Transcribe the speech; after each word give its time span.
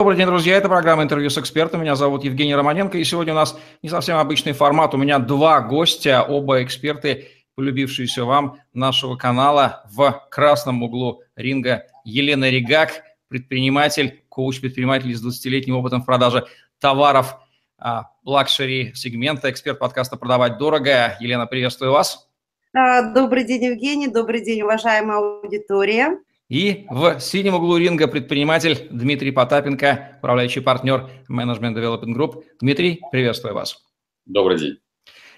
Добрый 0.00 0.16
день, 0.16 0.26
друзья. 0.26 0.56
Это 0.56 0.68
программа 0.68 1.04
«Интервью 1.04 1.30
с 1.30 1.38
экспертом». 1.38 1.80
Меня 1.80 1.94
зовут 1.94 2.24
Евгений 2.24 2.56
Романенко. 2.56 2.98
И 2.98 3.04
сегодня 3.04 3.32
у 3.32 3.36
нас 3.36 3.56
не 3.80 3.88
совсем 3.88 4.16
обычный 4.16 4.52
формат. 4.52 4.92
У 4.92 4.96
меня 4.96 5.20
два 5.20 5.60
гостя, 5.60 6.24
оба 6.24 6.64
эксперты, 6.64 7.28
полюбившиеся 7.54 8.24
вам 8.24 8.58
нашего 8.72 9.14
канала 9.14 9.84
в 9.88 10.26
красном 10.32 10.82
углу 10.82 11.22
ринга. 11.36 11.86
Елена 12.04 12.50
Регак, 12.50 13.04
предприниматель, 13.28 14.24
коуч-предприниматель 14.30 15.14
с 15.14 15.24
20-летним 15.24 15.76
опытом 15.76 16.02
в 16.02 16.06
продаже 16.06 16.44
товаров 16.80 17.36
а, 17.78 18.10
luxury 18.24 18.94
сегмента, 18.96 19.48
эксперт 19.48 19.78
подкаста 19.78 20.16
«Продавать 20.16 20.58
дорого». 20.58 21.16
Елена, 21.20 21.46
приветствую 21.46 21.92
вас. 21.92 22.28
А, 22.74 23.14
добрый 23.14 23.44
день, 23.44 23.66
Евгений. 23.66 24.08
Добрый 24.08 24.44
день, 24.44 24.62
уважаемая 24.62 25.18
аудитория. 25.18 26.18
И 26.50 26.84
в 26.90 27.20
синем 27.20 27.54
углу 27.54 27.78
ринга 27.78 28.06
предприниматель 28.06 28.86
Дмитрий 28.90 29.30
Потапенко, 29.30 30.18
управляющий 30.18 30.60
партнер 30.60 31.08
Management 31.30 31.74
Development 31.74 32.14
Group. 32.14 32.42
Дмитрий, 32.60 33.00
приветствую 33.10 33.54
вас. 33.54 33.82
Добрый 34.26 34.58
день. 34.58 34.76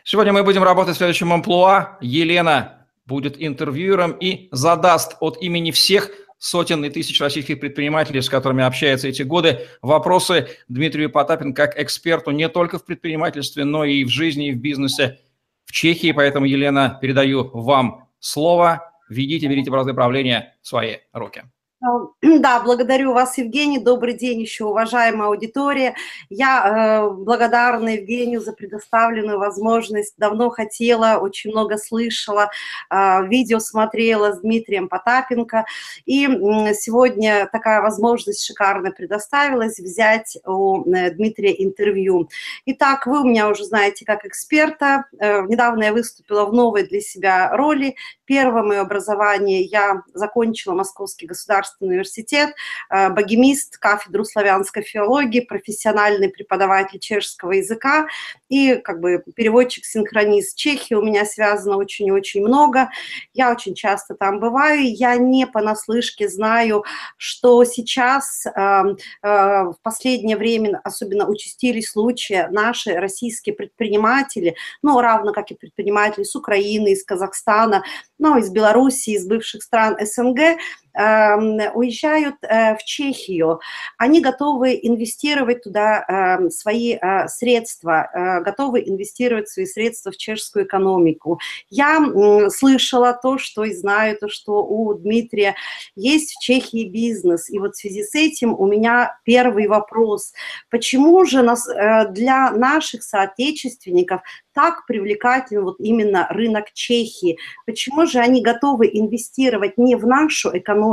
Сегодня 0.03 0.33
мы 0.33 0.43
будем 0.43 0.65
работать 0.65 0.97
в 0.97 0.99
следующем 0.99 1.33
амплуа. 1.33 1.97
Елена 2.01 2.89
будет 3.07 3.37
интервьюером 3.41 4.13
и 4.13 4.49
задаст 4.51 5.17
от 5.21 5.41
имени 5.41 5.71
всех 5.71 6.11
сотен 6.39 6.85
и 6.85 6.91
тысяч 6.91 7.21
российских 7.21 7.61
предпринимателей, 7.61 8.21
с 8.21 8.29
которыми 8.29 8.65
общается 8.65 9.09
эти 9.09 9.23
годы, 9.23 9.67
вопросы 9.83 10.49
Дмитрию 10.69 11.11
Потапенко 11.11 11.69
как 11.69 11.81
эксперту 11.81 12.33
не 12.33 12.49
только 12.49 12.79
в 12.79 12.85
предпринимательстве, 12.85 13.65
но 13.65 13.85
и 13.85 14.05
в 14.05 14.09
жизни, 14.09 14.49
и 14.49 14.53
в 14.53 14.59
бизнесе 14.61 15.21
в 15.65 15.73
Чехии. 15.73 16.11
Поэтому, 16.11 16.47
Елена, 16.47 16.99
передаю 17.01 17.51
вам 17.55 18.09
слово 18.19 18.93
ведите, 19.09 19.49
берите 19.49 19.71
бразды 19.71 19.95
правления 19.95 20.57
в 20.63 20.69
свои 20.69 20.99
руки. 21.13 21.45
Да, 22.23 22.61
благодарю 22.61 23.13
вас, 23.13 23.39
Евгений. 23.39 23.79
Добрый 23.79 24.15
день 24.15 24.41
еще, 24.41 24.65
уважаемая 24.65 25.29
аудитория. 25.29 25.95
Я 26.31 27.05
э, 27.05 27.11
благодарна 27.11 27.91
Евгению 27.91 28.41
за 28.41 28.53
предоставленную 28.53 29.39
возможность. 29.39 30.15
Давно 30.17 30.51
хотела, 30.51 31.19
очень 31.21 31.51
много 31.51 31.77
слышала, 31.77 32.51
э, 32.91 33.27
видео 33.27 33.59
смотрела 33.59 34.33
с 34.33 34.41
Дмитрием 34.41 34.89
Потапенко. 34.89 35.67
И 36.07 36.27
э, 36.27 36.75
сегодня 36.75 37.49
такая 37.53 37.83
возможность 37.83 38.45
шикарно 38.45 38.91
предоставилась 38.91 39.79
взять 39.79 40.39
у 40.47 40.83
э, 40.91 41.11
Дмитрия 41.11 41.63
интервью. 41.63 42.29
Итак, 42.65 43.07
вы 43.07 43.21
у 43.21 43.25
меня 43.25 43.49
уже 43.49 43.65
знаете 43.65 44.05
как 44.05 44.25
эксперта. 44.25 45.05
Э, 45.19 45.43
недавно 45.43 45.85
я 45.85 45.93
выступила 45.93 46.47
в 46.47 46.53
новой 46.55 46.87
для 46.87 47.01
себя 47.01 47.55
роли. 47.55 47.97
Первое 48.25 48.63
мое 48.63 48.81
образование 48.81 49.63
я 49.63 50.03
закончила 50.15 50.75
Московский 50.75 51.27
государственный 51.27 51.67
государственный 51.77 51.89
университет, 51.89 52.55
э, 52.91 53.11
богемист, 53.11 53.79
кафедру 53.79 54.25
славянской 54.25 54.83
филологии, 54.83 55.41
профессиональный 55.41 56.29
преподаватель 56.29 56.99
чешского 56.99 57.53
языка 57.53 58.07
и 58.49 58.77
как 58.77 59.01
бы 59.01 59.23
переводчик-синхронист 59.35 60.57
Чехии. 60.57 60.95
У 60.95 61.03
меня 61.03 61.25
связано 61.25 61.77
очень-очень 61.77 62.43
много. 62.43 62.91
Я 63.35 63.53
очень 63.53 63.75
часто 63.75 64.15
там 64.15 64.41
бываю. 64.41 64.95
Я 64.95 65.17
не 65.17 65.47
понаслышке 65.47 66.29
знаю, 66.29 66.85
что 67.17 67.65
сейчас 67.65 68.47
э, 68.47 68.51
э, 68.51 68.95
в 69.23 69.77
последнее 69.83 70.37
время 70.37 70.81
особенно 70.85 71.27
участились 71.27 71.91
случаи 71.91 72.49
наши 72.51 72.95
российские 72.95 73.55
предприниматели, 73.55 74.57
ну, 74.83 75.01
равно 75.01 75.33
как 75.33 75.51
и 75.51 75.55
предприниматели 75.55 76.25
с 76.25 76.35
Украины, 76.35 76.93
из 76.93 77.05
Казахстана, 77.05 77.83
ну, 78.19 78.39
из 78.39 78.51
Белоруссии, 78.51 79.15
из 79.15 79.27
бывших 79.27 79.63
стран 79.63 79.97
СНГ, 80.01 80.59
уезжают 80.97 82.37
э, 82.43 82.75
в 82.77 82.85
Чехию, 82.85 83.61
они 83.99 84.21
готовы 84.21 84.79
инвестировать 84.83 85.63
туда 85.63 86.05
эм, 86.09 86.51
свои 86.51 86.95
э, 86.95 87.29
средства, 87.29 88.09
э, 88.13 88.41
готовы 88.41 88.83
инвестировать 88.87 89.49
свои 89.49 89.67
средства 89.67 90.11
в 90.11 90.17
чешскую 90.17 90.65
экономику. 90.65 91.39
Я 91.69 92.01
слышала 92.49 93.19
то, 93.23 93.37
что 93.37 93.65
и 93.65 93.75
знаю, 93.75 94.17
то, 94.19 94.29
что 94.29 94.65
у 94.65 94.95
Дмитрия 94.95 95.55
есть 95.97 96.37
в 96.37 96.41
Чехии 96.41 96.89
бизнес. 96.89 97.51
И 97.51 97.59
вот 97.59 97.75
в 97.75 97.79
связи 97.79 98.03
с 98.03 98.15
этим 98.15 98.55
у 98.55 98.67
меня 98.67 99.19
первый 99.25 99.67
вопрос. 99.67 100.33
Почему 100.71 101.25
же 101.25 101.43
нас, 101.43 101.67
для 102.11 102.51
наших 102.53 103.03
соотечественников 103.03 104.23
так 104.55 104.87
привлекателен 104.87 105.65
вот 105.65 105.77
именно 105.79 106.27
рынок 106.31 106.73
Чехии? 106.73 107.39
Почему 107.67 108.07
же 108.07 108.19
они 108.19 108.43
готовы 108.43 108.89
инвестировать 108.93 109.77
не 109.77 109.97
в 109.97 110.07
нашу 110.07 110.57
экономику, 110.57 110.86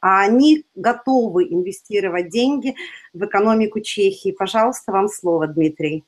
а 0.00 0.22
они 0.22 0.64
готовы 0.74 1.44
инвестировать 1.44 2.30
деньги 2.30 2.74
в 3.12 3.24
экономику 3.24 3.80
Чехии? 3.80 4.32
Пожалуйста, 4.32 4.92
вам 4.92 5.08
слово, 5.08 5.46
Дмитрий. 5.46 6.04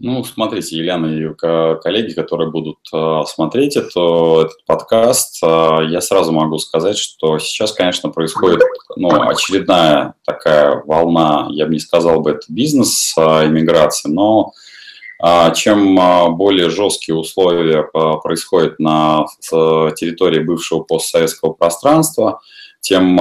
Ну, 0.00 0.22
смотрите, 0.22 0.76
Елена 0.76 1.06
и 1.06 1.34
коллеги, 1.82 2.12
которые 2.12 2.52
будут 2.52 2.78
э, 2.94 3.22
смотреть 3.26 3.76
это, 3.76 4.42
этот 4.42 4.64
подкаст, 4.64 5.42
э, 5.42 5.46
я 5.88 6.00
сразу 6.00 6.30
могу 6.30 6.58
сказать, 6.58 6.96
что 6.96 7.40
сейчас, 7.40 7.72
конечно, 7.72 8.10
происходит 8.10 8.60
ну, 8.94 9.08
очередная 9.28 10.14
такая 10.24 10.84
волна, 10.86 11.48
я 11.50 11.66
бы 11.66 11.72
не 11.72 11.80
сказал 11.80 12.20
бы, 12.20 12.30
это 12.30 12.42
бизнес-иммиграции, 12.48 14.08
но 14.08 14.52
а, 14.54 14.58
чем 15.54 15.98
а, 15.98 16.30
более 16.30 16.70
жесткие 16.70 17.16
условия 17.16 17.88
а, 17.92 18.18
происходят 18.18 18.78
на 18.78 19.26
территории 19.40 20.40
бывшего 20.40 20.82
постсоветского 20.82 21.52
пространства, 21.52 22.40
тем, 22.80 23.18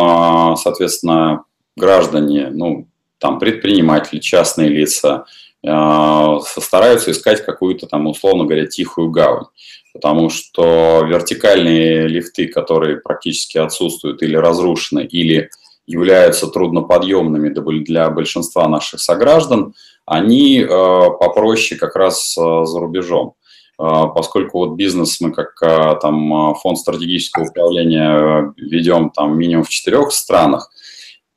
соответственно, 0.57 1.43
граждане, 1.75 2.49
ну, 2.51 2.87
там, 3.17 3.39
предприниматели, 3.39 4.19
частные 4.19 4.69
лица, 4.69 5.25
стараются 5.63 7.11
искать 7.11 7.43
какую-то 7.43 7.87
там, 7.87 8.05
условно 8.05 8.45
говоря, 8.45 8.67
тихую 8.67 9.09
гавань. 9.09 9.45
Потому 9.93 10.29
что 10.29 11.03
вертикальные 11.03 12.07
лифты, 12.07 12.47
которые 12.47 12.97
практически 12.97 13.57
отсутствуют 13.57 14.21
или 14.21 14.35
разрушены, 14.35 15.03
или 15.05 15.49
являются 15.87 16.47
трудноподъемными 16.47 17.49
для 17.83 18.09
большинства 18.11 18.67
наших 18.67 18.99
сограждан, 18.99 19.73
они 20.07 20.61
э, 20.61 20.67
попроще 20.67 21.77
как 21.77 21.95
раз 21.97 22.35
э, 22.37 22.41
за 22.63 22.79
рубежом 22.79 23.33
э, 23.77 23.83
поскольку 24.15 24.59
вот 24.59 24.75
бизнес 24.75 25.19
мы 25.19 25.33
как 25.33 25.59
там 26.01 26.55
фонд 26.55 26.79
стратегического 26.79 27.49
управления 27.49 28.53
ведем 28.55 29.11
там 29.11 29.37
минимум 29.37 29.65
в 29.65 29.69
четырех 29.69 30.13
странах, 30.13 30.71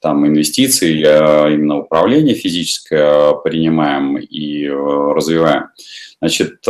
там 0.00 0.26
инвестиции, 0.26 1.00
именно 1.00 1.80
управление 1.80 2.34
физическое 2.34 3.34
принимаем 3.44 4.16
и 4.16 4.66
развиваем. 4.66 5.64
Значит, 6.22 6.60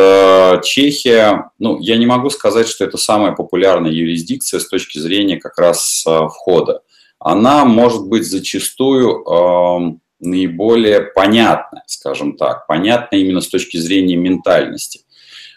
Чехия, 0.65 1.51
ну, 1.61 1.79
я 1.79 1.97
не 1.97 2.07
могу 2.07 2.31
сказать, 2.31 2.67
что 2.67 2.85
это 2.85 2.97
самая 2.97 3.33
популярная 3.33 3.93
юрисдикция 3.93 4.59
с 4.59 4.69
точки 4.69 4.99
зрения 4.99 5.37
как 5.37 5.59
раз 5.59 6.05
входа. 6.05 6.83
Она 7.21 7.65
может 7.65 8.09
быть 8.09 8.27
зачастую 8.27 9.25
эм, 9.25 10.01
наиболее 10.21 11.01
понятная, 11.01 11.83
скажем 11.87 12.37
так, 12.37 12.67
понятная 12.67 13.21
именно 13.21 13.41
с 13.41 13.49
точки 13.49 13.77
зрения 13.77 14.17
ментальности. 14.17 15.01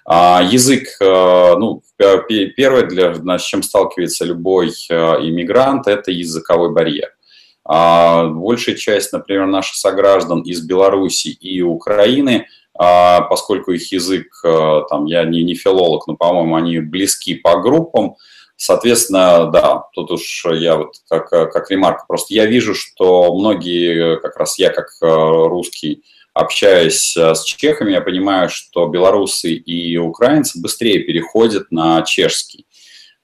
А 0.05 0.41
язык, 0.43 0.97
э, 0.99 1.55
ну, 1.57 1.81
первое, 1.97 2.83
для, 2.83 3.39
с 3.39 3.43
чем 3.43 3.63
сталкивается 3.63 4.25
любой 4.25 4.69
э, 4.69 4.93
иммигрант, 4.93 5.87
это 5.87 6.11
языковой 6.11 6.71
барьер. 6.71 7.09
А 7.65 8.27
большая 8.27 8.75
часть, 8.75 9.13
например, 9.13 9.45
наших 9.45 9.75
сограждан 9.75 10.41
из 10.41 10.61
Беларуси 10.61 11.29
и 11.29 11.61
Украины, 11.61 12.47
а, 12.75 13.21
поскольку 13.21 13.71
их 13.71 13.91
язык, 13.91 14.27
э, 14.43 14.81
там, 14.89 15.05
я 15.05 15.23
не, 15.23 15.43
не 15.43 15.55
филолог, 15.55 16.07
но, 16.07 16.15
по-моему, 16.15 16.55
они 16.55 16.79
близки 16.79 17.35
по 17.35 17.59
группам, 17.59 18.15
Соответственно, 18.55 19.47
да, 19.47 19.83
тут 19.93 20.11
уж 20.11 20.45
я 20.51 20.77
вот 20.77 20.95
как, 21.09 21.29
как 21.29 21.71
ремарка, 21.71 22.05
просто 22.07 22.33
я 22.33 22.45
вижу, 22.45 22.75
что 22.75 23.35
многие, 23.35 24.19
как 24.19 24.37
раз 24.37 24.59
я 24.59 24.69
как 24.69 24.87
э, 25.01 25.05
русский, 25.05 26.03
общаясь 26.33 27.17
э, 27.17 27.35
с 27.35 27.43
чехами, 27.43 27.91
я 27.91 28.01
понимаю, 28.01 28.49
что 28.49 28.87
белорусы 28.87 29.53
и 29.53 29.97
украинцы 29.97 30.61
быстрее 30.61 30.99
переходят 30.99 31.71
на 31.71 32.03
чешский 32.03 32.67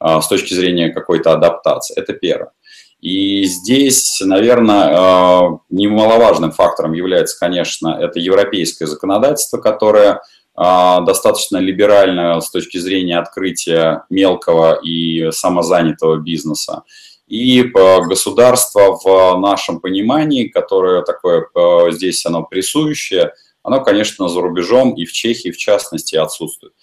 э, 0.03 0.19
с 0.21 0.27
точки 0.27 0.53
зрения 0.53 0.89
какой-то 0.89 1.31
адаптации. 1.31 1.97
Это 1.97 2.13
первое. 2.13 2.51
И 2.99 3.45
здесь, 3.45 4.19
наверное, 4.19 5.57
немаловажным 5.69 6.51
фактором 6.51 6.91
является, 6.91 7.39
конечно, 7.39 7.97
это 7.97 8.19
европейское 8.19 8.89
законодательство, 8.89 9.57
которое 9.57 10.21
достаточно 10.59 11.57
либерально 11.57 12.41
с 12.41 12.51
точки 12.51 12.77
зрения 12.77 13.17
открытия 13.17 14.03
мелкого 14.09 14.79
и 14.83 15.31
самозанятого 15.31 16.17
бизнеса. 16.17 16.83
И 17.27 17.61
государство 17.63 18.99
в 19.01 19.39
нашем 19.39 19.79
понимании, 19.79 20.47
которое 20.47 21.03
такое 21.03 21.47
здесь 21.91 22.25
оно 22.25 22.43
прессующее, 22.43 23.31
оно, 23.63 23.81
конечно, 23.83 24.27
за 24.27 24.41
рубежом 24.41 24.95
и 24.95 25.05
в 25.05 25.13
Чехии, 25.13 25.51
в 25.51 25.57
частности, 25.57 26.15
отсутствует. 26.15 26.73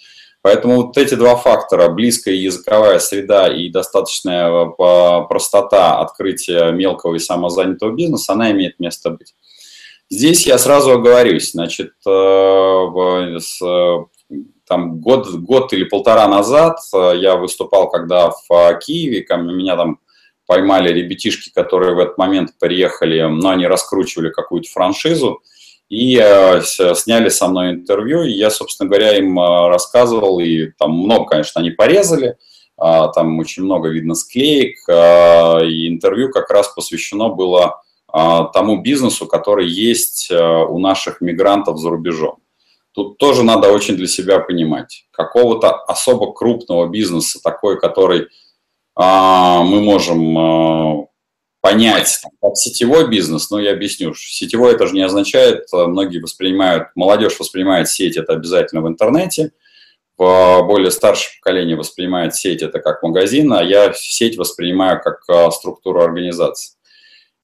Поэтому 0.47 0.77
вот 0.77 0.97
эти 0.97 1.17
два 1.17 1.35
фактора, 1.35 1.89
близкая 1.89 2.35
языковая 2.35 3.01
среда 3.01 3.53
и 3.53 3.69
достаточная 3.69 4.49
э, 4.49 5.27
простота 5.29 5.99
открытия 5.99 6.71
мелкого 6.71 7.17
и 7.17 7.19
самозанятого 7.19 7.91
бизнеса, 7.91 8.35
она 8.35 8.53
имеет 8.53 8.79
место 8.79 9.11
быть. 9.11 9.35
Здесь 10.09 10.47
я 10.47 10.59
сразу 10.59 10.93
оговорюсь, 10.93 11.53
значит, 11.53 11.93
э, 12.07 12.87
там 14.69 15.01
год, 15.01 15.29
год 15.35 15.73
или 15.73 15.85
полтора 15.85 16.29
назад 16.29 16.79
я 16.93 17.37
выступал, 17.37 17.89
когда 17.89 18.31
в 18.31 18.79
Киеве, 18.81 19.27
меня 19.31 19.77
там 19.77 20.01
поймали 20.47 20.93
ребятишки, 20.93 21.51
которые 21.53 21.95
в 21.95 21.99
этот 21.99 22.19
момент 22.19 22.53
приехали, 22.59 23.23
но 23.23 23.51
они 23.51 23.67
раскручивали 23.67 24.31
какую-то 24.31 24.71
франшизу, 24.71 25.43
и 25.89 26.19
э, 26.21 26.63
сняли 26.63 27.29
со 27.29 27.49
мной 27.49 27.71
интервью, 27.71 28.23
и 28.23 28.33
я, 28.33 28.51
собственно 28.51 28.89
говоря, 28.89 29.17
им 29.17 29.39
э, 29.39 29.69
рассказывал, 29.69 30.41
и 30.41 30.71
там 30.79 30.93
много, 30.93 31.27
конечно, 31.27 31.61
они 31.61 31.71
порезали, 31.71 32.37
э, 32.81 33.03
там 33.15 33.39
очень 33.39 33.63
много 33.63 33.89
видно 33.89 34.15
склеек, 34.15 34.77
э, 34.89 35.67
и 35.67 35.89
интервью 35.89 36.31
как 36.31 36.51
раз 36.51 36.69
посвящено 36.75 37.29
было 37.29 37.67
э, 37.67 37.86
тому 38.53 38.81
бизнесу, 38.81 39.27
который 39.27 39.69
есть 39.69 40.31
э, 40.31 40.37
у 40.37 40.79
наших 40.79 41.21
мигрантов 41.21 41.79
за 41.79 41.91
рубежом. 41.91 42.39
Тут 42.97 43.19
тоже 43.19 43.43
надо 43.43 43.71
очень 43.71 43.95
для 43.95 44.07
себя 44.07 44.39
понимать, 44.39 45.07
какого-то 45.11 45.71
особо 45.71 46.33
крупного 46.33 46.89
бизнеса, 46.89 47.39
такой, 47.43 47.79
который 47.79 48.29
а, 48.95 49.63
мы 49.63 49.83
можем 49.83 50.39
а, 50.39 51.07
понять 51.61 52.23
как 52.41 52.57
сетевой 52.57 53.07
бизнес, 53.11 53.51
но 53.51 53.61
я 53.61 53.73
объясню, 53.73 54.15
сетевой 54.15 54.73
это 54.73 54.87
же 54.87 54.95
не 54.95 55.03
означает, 55.03 55.67
а, 55.75 55.87
многие 55.87 56.21
воспринимают, 56.21 56.89
молодежь 56.95 57.39
воспринимает 57.39 57.91
сеть 57.91 58.17
это 58.17 58.33
обязательно 58.33 58.81
в 58.81 58.89
интернете, 58.89 59.53
более 60.17 60.91
старшее 60.91 61.33
поколение 61.39 61.77
воспринимает 61.77 62.35
сеть 62.35 62.63
это 62.63 62.81
как 62.81 63.03
магазин, 63.03 63.53
а 63.53 63.63
я 63.63 63.93
сеть 63.93 64.39
воспринимаю 64.39 65.03
как 65.03 65.53
структуру 65.53 66.01
организации. 66.01 66.76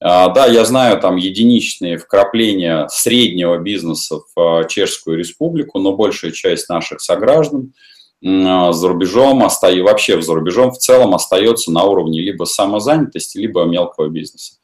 Да, 0.03 0.47
я 0.47 0.65
знаю 0.65 0.99
там 0.99 1.15
единичные 1.15 1.97
вкрапления 1.97 2.87
среднего 2.89 3.57
бизнеса 3.57 4.19
в 4.35 4.67
Чешскую 4.67 5.17
республику, 5.17 5.79
но 5.79 5.95
большая 5.95 6.31
часть 6.31 6.67
наших 6.67 6.99
сограждан– 7.01 7.73
а, 8.25 8.71
за 8.71 8.87
рубежом, 8.87 9.39
вообще 9.39 10.21
за 10.21 10.33
рубежом 10.33 10.71
в 10.71 10.77
целом 10.77 11.13
остается 11.13 11.71
на 11.71 11.83
уровне 11.83 12.21
либо 12.21 12.45
самозанятости, 12.45 13.37
либо 13.37 13.65
мелкого 13.65 14.07
бизнеса. 14.07 14.55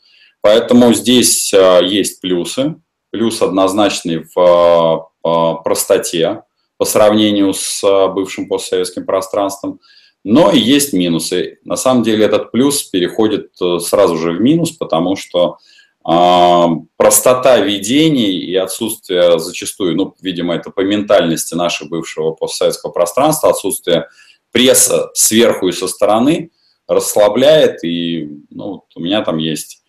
Поэтому 0.41 0.93
здесь 0.93 1.53
а, 1.53 1.79
есть 1.79 2.21
плюсы. 2.21 2.75
Плюс 3.11 3.41
однозначный 3.41 4.25
в 4.33 5.09
а, 5.23 5.53
простоте 5.55 6.43
по 6.77 6.85
сравнению 6.85 7.53
с 7.53 7.81
бывшим 8.13 8.47
постсоветским 8.47 9.05
пространством. 9.05 9.81
Но 10.23 10.51
есть 10.51 10.93
минусы. 10.93 11.59
На 11.63 11.77
самом 11.77 12.03
деле 12.03 12.25
этот 12.25 12.51
плюс 12.51 12.83
переходит 12.83 13.51
э, 13.61 13.79
сразу 13.79 14.17
же 14.17 14.31
в 14.31 14.41
минус, 14.41 14.71
потому 14.71 15.15
что 15.15 15.57
а, 16.03 16.69
простота 16.97 17.57
ведений 17.59 18.31
и 18.31 18.55
отсутствие 18.55 19.37
зачастую, 19.37 19.95
ну, 19.95 20.15
видимо, 20.21 20.55
это 20.55 20.71
по 20.71 20.81
ментальности 20.81 21.55
нашего 21.55 21.89
бывшего 21.89 22.31
постсоветского 22.31 22.91
пространства, 22.91 23.49
отсутствие 23.49 24.07
пресса 24.51 25.09
сверху 25.13 25.67
и 25.67 25.71
со 25.71 25.87
стороны 25.87 26.51
расслабляет. 26.87 27.83
И 27.83 28.27
ну, 28.49 28.85
у 28.95 28.99
меня 28.99 29.21
там 29.21 29.37
есть 29.37 29.79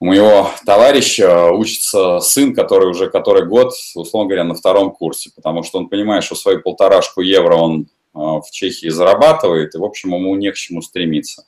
у 0.00 0.06
моего 0.06 0.50
товарища 0.64 1.50
учится 1.50 2.20
сын, 2.20 2.54
который 2.54 2.88
уже 2.88 3.10
который 3.10 3.46
год, 3.46 3.74
условно 3.94 4.28
говоря, 4.28 4.44
на 4.44 4.54
втором 4.54 4.92
курсе, 4.92 5.30
потому 5.36 5.62
что 5.62 5.78
он 5.78 5.88
понимает, 5.88 6.24
что 6.24 6.34
свою 6.34 6.62
полторашку 6.62 7.20
евро 7.20 7.56
он 7.56 7.88
в 8.12 8.44
Чехии 8.50 8.88
зарабатывает, 8.88 9.74
и, 9.74 9.78
в 9.78 9.84
общем, 9.84 10.14
ему 10.14 10.34
не 10.36 10.50
к 10.50 10.56
чему 10.56 10.82
стремиться. 10.82 11.44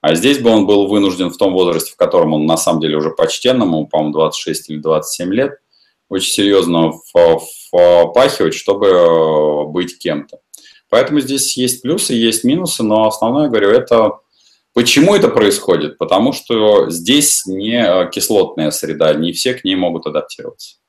А 0.00 0.14
здесь 0.14 0.38
бы 0.38 0.50
он 0.50 0.66
был 0.66 0.86
вынужден 0.86 1.30
в 1.30 1.36
том 1.36 1.52
возрасте, 1.52 1.92
в 1.92 1.96
котором 1.96 2.32
он 2.32 2.46
на 2.46 2.56
самом 2.56 2.80
деле 2.80 2.96
уже 2.96 3.10
почтенному, 3.10 3.86
по-моему, 3.86 4.14
26 4.14 4.70
или 4.70 4.78
27 4.78 5.32
лет, 5.32 5.58
очень 6.08 6.32
серьезно 6.32 6.92
впахивать, 6.92 8.54
чтобы 8.54 8.86
э, 8.86 9.64
быть 9.66 9.98
кем-то. 9.98 10.38
Поэтому 10.88 11.20
здесь 11.20 11.56
есть 11.56 11.82
плюсы, 11.82 12.14
есть 12.14 12.42
минусы, 12.44 12.82
но 12.82 13.06
основное, 13.06 13.48
говорю, 13.48 13.70
это 13.70 14.18
почему 14.72 15.14
это 15.14 15.28
происходит? 15.28 15.98
Потому 15.98 16.32
что 16.32 16.90
здесь 16.90 17.46
не 17.46 17.80
э, 17.80 18.10
кислотная 18.10 18.70
среда, 18.72 19.14
не 19.14 19.32
все 19.32 19.54
к 19.54 19.64
ней 19.64 19.76
могут 19.76 20.06
адаптироваться. 20.06 20.79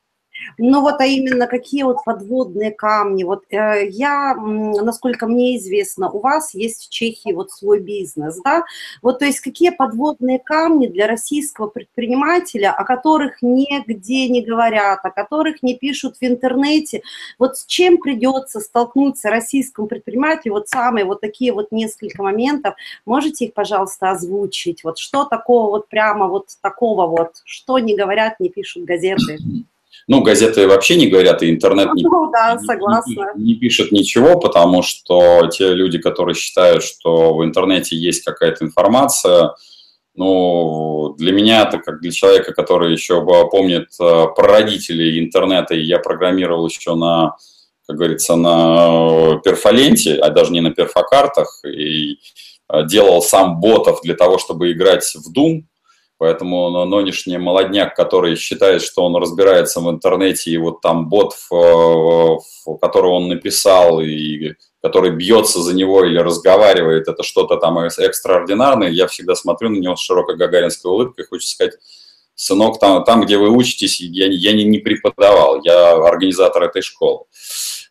Ну 0.57 0.81
вот, 0.81 0.99
а 0.99 1.05
именно 1.05 1.47
какие 1.47 1.83
вот 1.83 2.03
подводные 2.05 2.71
камни? 2.71 3.23
Вот 3.23 3.43
э, 3.49 3.87
я, 3.89 4.35
насколько 4.35 5.27
мне 5.27 5.57
известно, 5.57 6.09
у 6.09 6.19
вас 6.19 6.53
есть 6.53 6.87
в 6.87 6.89
Чехии 6.89 7.33
вот 7.33 7.51
свой 7.51 7.79
бизнес, 7.79 8.39
да? 8.43 8.63
Вот, 9.01 9.19
то 9.19 9.25
есть 9.25 9.39
какие 9.39 9.69
подводные 9.69 10.39
камни 10.39 10.87
для 10.87 11.07
российского 11.07 11.67
предпринимателя, 11.67 12.73
о 12.73 12.83
которых 12.83 13.41
нигде 13.41 14.29
не 14.29 14.41
говорят, 14.41 14.99
о 15.03 15.11
которых 15.11 15.63
не 15.63 15.75
пишут 15.75 16.17
в 16.17 16.23
интернете? 16.23 17.01
Вот 17.39 17.57
с 17.57 17.65
чем 17.65 17.97
придется 17.97 18.59
столкнуться 18.59 19.29
российскому 19.29 19.87
предпринимателю? 19.87 20.53
Вот 20.53 20.67
самые 20.67 21.05
вот 21.05 21.21
такие 21.21 21.53
вот 21.53 21.71
несколько 21.71 22.23
моментов. 22.23 22.75
Можете 23.05 23.45
их, 23.45 23.53
пожалуйста, 23.53 24.11
озвучить? 24.11 24.83
Вот 24.83 24.97
что 24.97 25.25
такого 25.25 25.69
вот 25.71 25.87
прямо 25.87 26.27
вот 26.27 26.49
такого 26.61 27.07
вот, 27.07 27.41
что 27.45 27.79
не 27.79 27.95
говорят, 27.95 28.39
не 28.39 28.49
пишут 28.49 28.85
газеты? 28.85 29.37
Ну, 30.07 30.21
газеты 30.21 30.67
вообще 30.67 30.95
не 30.95 31.07
говорят, 31.07 31.43
и 31.43 31.51
интернет 31.51 31.93
не, 31.93 32.03
ну, 32.03 32.29
да, 32.31 32.57
согласна. 32.59 33.31
не, 33.35 33.53
не 33.53 33.55
пишет 33.55 33.91
ничего, 33.91 34.39
потому 34.39 34.81
что 34.81 35.47
те 35.47 35.73
люди, 35.73 35.99
которые 35.99 36.35
считают, 36.35 36.83
что 36.83 37.33
в 37.35 37.43
интернете 37.43 37.95
есть 37.95 38.23
какая-то 38.23 38.65
информация, 38.65 39.53
ну, 40.15 41.15
для 41.17 41.31
меня 41.31 41.63
это 41.63 41.77
как 41.77 42.01
для 42.01 42.11
человека, 42.11 42.53
который 42.53 42.91
еще 42.91 43.25
помнит 43.49 43.87
э, 43.99 44.25
про 44.35 44.47
родителей 44.47 45.23
интернета, 45.23 45.73
и 45.75 45.81
я 45.81 45.99
программировал 45.99 46.67
еще 46.67 46.95
на, 46.95 47.37
как 47.87 47.95
говорится, 47.95 48.35
на 48.35 49.39
перфоленте, 49.43 50.15
а 50.15 50.29
даже 50.29 50.51
не 50.51 50.59
на 50.59 50.71
перфокартах, 50.71 51.63
и 51.65 52.17
э, 52.69 52.85
делал 52.87 53.21
сам 53.21 53.61
ботов 53.61 54.01
для 54.03 54.15
того, 54.15 54.37
чтобы 54.37 54.73
играть 54.73 55.05
в 55.05 55.31
Doom, 55.33 55.63
Поэтому 56.21 56.85
нынешний 56.85 57.39
молодняк, 57.39 57.95
который 57.95 58.35
считает, 58.35 58.83
что 58.83 59.03
он 59.03 59.15
разбирается 59.15 59.79
в 59.79 59.89
интернете, 59.89 60.51
и 60.51 60.57
вот 60.57 60.79
там 60.79 61.09
бот, 61.09 61.33
которого 61.49 63.13
он 63.13 63.27
написал, 63.27 64.01
и 64.01 64.53
который 64.83 65.09
бьется 65.15 65.63
за 65.63 65.73
него 65.73 66.05
или 66.05 66.19
разговаривает, 66.19 67.07
это 67.07 67.23
что-то 67.23 67.57
там 67.57 67.79
экстраординарное, 67.79 68.89
я 68.89 69.07
всегда 69.07 69.33
смотрю 69.33 69.69
на 69.69 69.79
него 69.79 69.95
с 69.95 70.03
широкой 70.03 70.37
гагаринской 70.37 70.91
улыбкой, 70.91 71.25
хочется 71.25 71.55
сказать, 71.55 71.73
сынок, 72.35 72.79
там, 72.79 73.03
там 73.03 73.21
где 73.21 73.39
вы 73.39 73.49
учитесь, 73.49 73.99
я, 73.99 74.27
я 74.27 74.53
не, 74.53 74.63
не 74.63 74.77
преподавал, 74.77 75.63
я 75.63 75.93
организатор 75.93 76.61
этой 76.61 76.83
школы. 76.83 77.25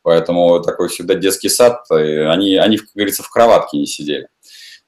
Поэтому 0.05 0.61
такой 0.61 0.89
всегда 0.89 1.15
детский 1.15 1.49
сад, 1.49 1.85
они, 1.91 2.55
они, 2.55 2.77
как 2.79 2.91
говорится, 2.95 3.25
в 3.25 3.29
кроватке 3.29 3.77
не 3.77 3.87
сидели 3.87 4.29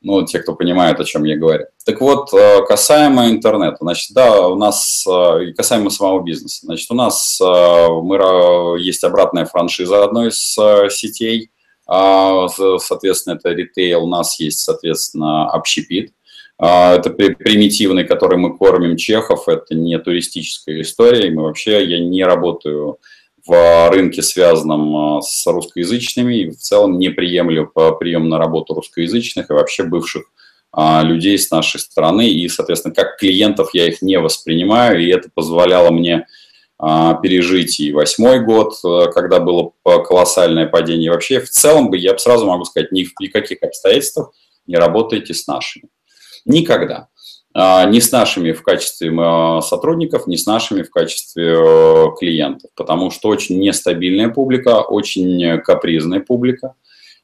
ну, 0.02 0.24
те, 0.24 0.40
кто 0.40 0.54
понимает, 0.54 1.00
о 1.00 1.04
чем 1.04 1.24
я 1.24 1.36
говорю. 1.36 1.66
Так 1.84 2.00
вот, 2.00 2.32
э, 2.32 2.62
касаемо 2.66 3.30
интернета, 3.30 3.78
значит, 3.80 4.12
да, 4.12 4.46
у 4.48 4.56
нас, 4.56 5.04
э, 5.06 5.52
касаемо 5.56 5.90
самого 5.90 6.22
бизнеса, 6.22 6.66
значит, 6.66 6.90
у 6.90 6.94
нас 6.94 7.40
э, 7.40 7.44
мы, 7.44 8.78
есть 8.80 9.04
обратная 9.04 9.46
франшиза 9.46 10.04
одной 10.04 10.28
из 10.28 10.56
сетей, 10.94 11.50
а, 11.86 12.48
соответственно, 12.78 13.34
это 13.34 13.50
ритейл, 13.50 14.04
у 14.04 14.08
нас 14.08 14.38
есть, 14.40 14.60
соответственно, 14.60 15.50
общепит, 15.50 16.12
а, 16.58 16.94
это 16.94 17.10
примитивный, 17.10 18.04
который 18.04 18.38
мы 18.38 18.56
кормим 18.56 18.96
чехов, 18.96 19.48
это 19.48 19.74
не 19.74 19.98
туристическая 19.98 20.80
история, 20.82 21.26
и 21.26 21.30
мы 21.30 21.42
вообще, 21.42 21.84
я 21.84 21.98
не 21.98 22.24
работаю 22.24 22.98
в 23.44 23.90
рынке, 23.90 24.22
связанном 24.22 24.96
а, 24.96 25.22
с 25.22 25.46
русскоязычными, 25.46 26.34
и 26.34 26.50
в 26.50 26.56
целом 26.56 26.98
не 26.98 27.10
приемлю 27.10 27.70
прием 27.98 28.28
на 28.28 28.38
работу 28.38 28.74
русскоязычных 28.74 29.50
и 29.50 29.52
вообще 29.52 29.84
бывших 29.84 30.24
людей 30.74 31.38
с 31.38 31.50
нашей 31.50 31.80
стороны. 31.80 32.30
И, 32.30 32.48
соответственно, 32.48 32.94
как 32.94 33.18
клиентов 33.18 33.70
я 33.74 33.88
их 33.88 34.00
не 34.00 34.18
воспринимаю, 34.18 35.02
и 35.02 35.10
это 35.10 35.28
позволяло 35.34 35.90
мне 35.90 36.26
пережить 36.78 37.78
и 37.78 37.92
восьмой 37.92 38.40
год, 38.40 38.74
когда 39.12 39.38
было 39.38 39.72
колоссальное 39.84 40.66
падение. 40.66 41.10
Вообще, 41.10 41.40
в 41.40 41.50
целом, 41.50 41.90
бы 41.90 41.98
я 41.98 42.16
сразу 42.16 42.46
могу 42.46 42.64
сказать, 42.64 42.90
ни 42.90 43.04
в 43.04 43.12
каких 43.14 43.62
обстоятельствах 43.62 44.32
не 44.66 44.76
работайте 44.76 45.34
с 45.34 45.46
нашими. 45.46 45.90
Никогда. 46.46 47.08
А, 47.54 47.84
не 47.84 48.00
с 48.00 48.10
нашими 48.12 48.52
в 48.52 48.62
качестве 48.62 49.12
а, 49.18 49.60
сотрудников, 49.60 50.26
не 50.26 50.36
с 50.36 50.46
нашими 50.46 50.82
в 50.82 50.90
качестве 50.90 51.54
э, 51.54 52.06
клиентов, 52.18 52.70
потому 52.74 53.10
что 53.10 53.28
очень 53.28 53.58
нестабильная 53.58 54.30
публика, 54.30 54.80
очень 54.80 55.60
капризная 55.60 56.20
публика 56.20 56.74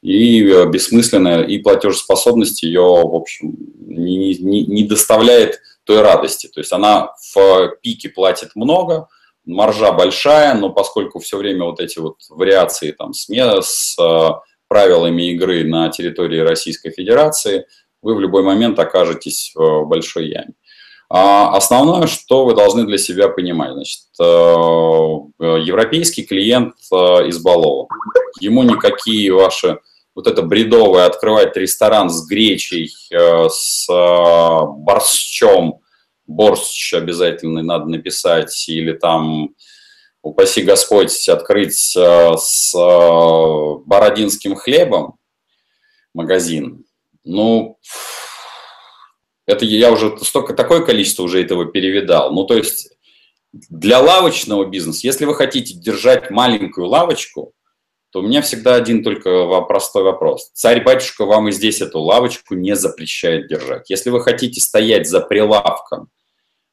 и 0.02 0.44
э, 0.44 0.66
бессмысленная, 0.68 1.42
и 1.42 1.58
платежеспособность 1.58 2.62
ее, 2.62 2.82
в 2.82 3.14
общем, 3.14 3.54
не, 3.86 4.34
не, 4.34 4.64
не 4.64 4.84
доставляет 4.84 5.60
той 5.84 6.02
радости. 6.02 6.48
То 6.48 6.60
есть 6.60 6.72
она 6.72 7.14
в 7.32 7.76
пике 7.80 8.10
платит 8.10 8.50
много, 8.54 9.08
маржа 9.46 9.92
большая, 9.92 10.54
но 10.54 10.70
поскольку 10.70 11.20
все 11.20 11.38
время 11.38 11.64
вот 11.64 11.80
эти 11.80 11.98
вот 11.98 12.16
вариации 12.28 12.92
там 12.92 13.14
с, 13.14 13.28
с 13.28 13.98
э, 13.98 14.28
правилами 14.68 15.30
игры 15.32 15.64
на 15.64 15.88
территории 15.88 16.40
Российской 16.40 16.90
Федерации, 16.90 17.66
вы 18.02 18.14
в 18.14 18.20
любой 18.20 18.42
момент 18.42 18.78
окажетесь 18.78 19.52
в 19.54 19.84
большой 19.84 20.28
яме. 20.28 20.54
А 21.10 21.56
основное, 21.56 22.06
что 22.06 22.44
вы 22.44 22.54
должны 22.54 22.84
для 22.84 22.98
себя 22.98 23.28
понимать, 23.28 23.72
значит, 23.72 24.00
э, 24.20 24.22
европейский 24.22 26.24
клиент 26.24 26.74
э, 26.92 26.96
избалован. 27.28 27.88
Ему 28.40 28.62
никакие 28.62 29.32
ваши 29.32 29.78
вот 30.14 30.26
это 30.26 30.42
бредовое 30.42 31.06
открывать 31.06 31.56
ресторан 31.56 32.10
с 32.10 32.26
гречей, 32.26 32.92
с 33.10 33.86
борщом, 33.88 35.80
борщ 36.28 36.94
обязательно 36.94 37.62
надо 37.62 37.86
написать, 37.86 38.68
или 38.68 38.92
там, 38.92 39.54
упаси 40.22 40.62
Господь, 40.62 41.28
открыть 41.28 41.96
э, 41.96 42.36
с 42.36 42.74
э, 42.74 43.84
бородинским 43.86 44.54
хлебом 44.54 45.16
магазин, 46.14 46.84
ну, 47.28 47.78
это 49.46 49.64
я 49.64 49.92
уже 49.92 50.16
столько, 50.22 50.54
такое 50.54 50.84
количество 50.84 51.22
уже 51.22 51.42
этого 51.42 51.66
перевидал. 51.66 52.32
Ну, 52.32 52.44
то 52.44 52.56
есть 52.56 52.90
для 53.52 54.00
лавочного 54.00 54.64
бизнеса, 54.64 55.00
если 55.06 55.24
вы 55.24 55.34
хотите 55.34 55.74
держать 55.74 56.30
маленькую 56.30 56.86
лавочку, 56.86 57.52
то 58.10 58.20
у 58.20 58.22
меня 58.22 58.40
всегда 58.40 58.74
один 58.74 59.04
только 59.04 59.60
простой 59.62 60.02
вопрос. 60.02 60.50
Царь-батюшка 60.54 61.26
вам 61.26 61.48
и 61.48 61.52
здесь 61.52 61.82
эту 61.82 62.00
лавочку 62.00 62.54
не 62.54 62.74
запрещает 62.74 63.48
держать. 63.48 63.90
Если 63.90 64.08
вы 64.08 64.22
хотите 64.22 64.60
стоять 64.60 65.06
за 65.06 65.20
прилавком 65.20 66.08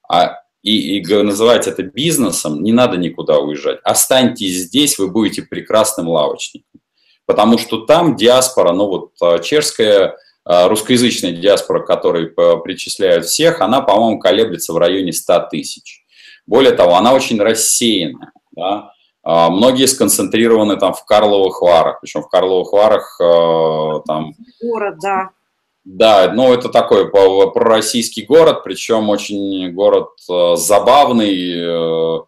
а, 0.08 0.38
и, 0.62 0.98
и 0.98 1.06
называть 1.06 1.68
это 1.68 1.84
бизнесом, 1.84 2.64
не 2.64 2.72
надо 2.72 2.96
никуда 2.98 3.40
уезжать. 3.40 3.80
Останьтесь 3.84 4.56
здесь, 4.56 4.98
вы 4.98 5.10
будете 5.10 5.42
прекрасным 5.42 6.08
лавочником. 6.08 6.80
Потому 7.26 7.58
что 7.58 7.86
там 7.86 8.16
диаспора, 8.16 8.72
ну 8.72 8.88
вот 8.88 9.12
а, 9.22 9.40
чешская, 9.40 10.16
русскоязычная 10.46 11.32
диаспора, 11.32 11.84
которой 11.84 12.28
причисляют 12.28 13.26
всех, 13.26 13.62
она, 13.62 13.82
по-моему, 13.82 14.20
колеблется 14.20 14.74
в 14.74 14.78
районе 14.78 15.12
100 15.12 15.48
тысяч. 15.52 16.04
Более 16.46 16.74
того, 16.74 16.96
она 16.96 17.14
очень 17.14 17.42
рассеянная. 17.42 18.32
Да? 18.52 18.92
А, 19.24 19.50
многие 19.50 19.88
сконцентрированы 19.88 20.78
там 20.78 20.94
в 20.94 21.04
Карловых 21.06 21.62
Варах, 21.62 22.00
причем 22.02 22.22
в 22.22 22.30
Карловых 22.30 22.72
Варах 22.74 23.18
там... 24.06 24.34
Город, 24.62 24.98
да. 25.02 25.32
Да, 25.86 26.32
ну 26.34 26.52
это 26.52 26.70
такой 26.70 27.12
пророссийский 27.12 28.26
город, 28.26 28.64
причем 28.64 29.10
очень 29.10 29.72
город 29.72 30.10
э, 30.28 30.56
забавный, 30.56 31.54
э, 31.54 32.20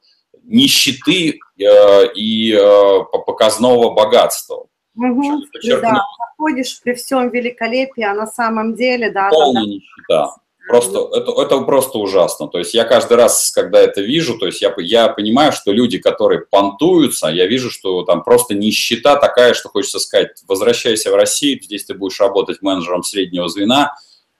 нищеты 0.44 1.40
э, 1.60 2.14
и 2.14 2.56
по 2.56 3.18
показного 3.18 3.96
богатства. 3.96 4.68
Угу, 4.98 5.44
да, 5.82 6.01
заходишь 6.20 6.82
при 6.84 6.94
всем 6.94 7.30
великолепии, 7.30 8.04
а 8.04 8.13
на 8.13 8.27
самом 8.27 8.75
деле, 8.75 9.12
да. 9.12 9.30
Полная 9.30 9.63
да, 9.63 9.70
нищета. 9.70 10.36
Просто 10.68 11.10
это, 11.13 11.32
это 11.42 11.62
просто 11.62 11.98
ужасно. 11.98 12.48
То 12.48 12.58
есть 12.58 12.74
я 12.74 12.84
каждый 12.84 13.16
раз, 13.16 13.51
когда 13.51 13.80
это 13.80 14.01
вижу, 14.01 14.38
то 14.38 14.48
есть 14.48 14.62
я, 14.62 14.74
я 14.80 15.08
понимаю, 15.08 15.54
что 15.54 15.72
люди, 15.72 15.98
которые 15.98 16.42
понтуются, 16.42 17.27
я 17.27 17.46
вижу, 17.48 17.72
что 17.72 18.04
там 18.04 18.22
просто 18.22 18.54
нищета 18.54 19.16
такая, 19.16 19.54
что 19.54 19.70
хочется 19.70 20.00
сказать, 20.00 20.32
возвращайся 20.46 21.12
в 21.12 21.16
Россию, 21.16 21.62
здесь 21.63 21.86
ты 21.86 21.94
будешь 21.94 22.20
работать 22.20 22.62
менеджером 22.62 23.04
среднего 23.04 23.48
звена, 23.48 23.94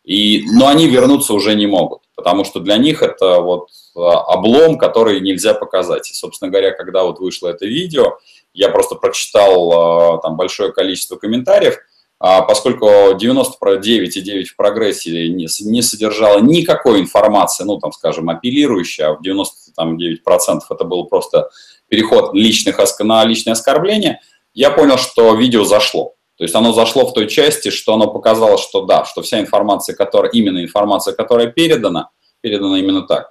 и, 0.04 0.44
но 0.52 0.68
они 0.68 0.88
вернуться 0.88 1.34
уже 1.34 1.56
не 1.56 1.68
могут, 1.68 2.02
потому 2.16 2.44
что 2.44 2.60
для 2.60 2.78
них 2.78 3.04
это 3.04 3.40
вот 3.40 3.70
а, 3.96 4.22
облом, 4.34 4.78
который 4.78 5.20
нельзя 5.22 5.54
показать. 5.54 6.12
И, 6.12 6.14
собственно 6.14 6.52
говоря, 6.52 6.72
когда 6.72 7.04
вот 7.04 7.20
вышло 7.20 7.48
это 7.48 7.66
видео, 7.66 8.18
я 8.58 8.70
просто 8.70 8.96
прочитал 8.96 9.72
а, 9.72 10.18
там 10.18 10.36
большое 10.36 10.72
количество 10.72 11.16
комментариев, 11.16 11.78
а 12.20 12.42
поскольку 12.42 12.88
99,9 12.88 14.46
в 14.46 14.56
прогрессе 14.56 15.30
не, 15.30 15.82
содержало 15.82 16.40
никакой 16.40 17.00
информации, 17.00 17.64
ну, 17.64 17.78
там, 17.78 17.92
скажем, 17.92 18.30
апеллирующей, 18.30 19.04
а 19.04 19.14
в 19.14 19.22
99% 19.22 20.62
это 20.72 20.84
был 20.84 21.06
просто 21.06 21.50
переход 21.88 22.34
личных, 22.34 22.80
на 23.00 23.24
личное 23.26 23.54
оскорбление, 23.54 24.22
я 24.56 24.72
понял, 24.72 24.98
что 24.98 25.36
видео 25.36 25.64
зашло. 25.64 26.16
То 26.38 26.44
есть 26.44 26.56
оно 26.56 26.74
зашло 26.74 27.06
в 27.06 27.14
той 27.14 27.28
части, 27.28 27.70
что 27.70 27.94
оно 27.94 28.08
показало, 28.08 28.58
что 28.58 28.86
да, 28.86 29.06
что 29.06 29.22
вся 29.22 29.40
информация, 29.40 29.96
которая, 29.96 30.32
именно 30.32 30.64
информация, 30.64 31.14
которая 31.14 31.48
передана, 31.48 32.10
передана 32.42 32.80
именно 32.80 33.04
так 33.04 33.30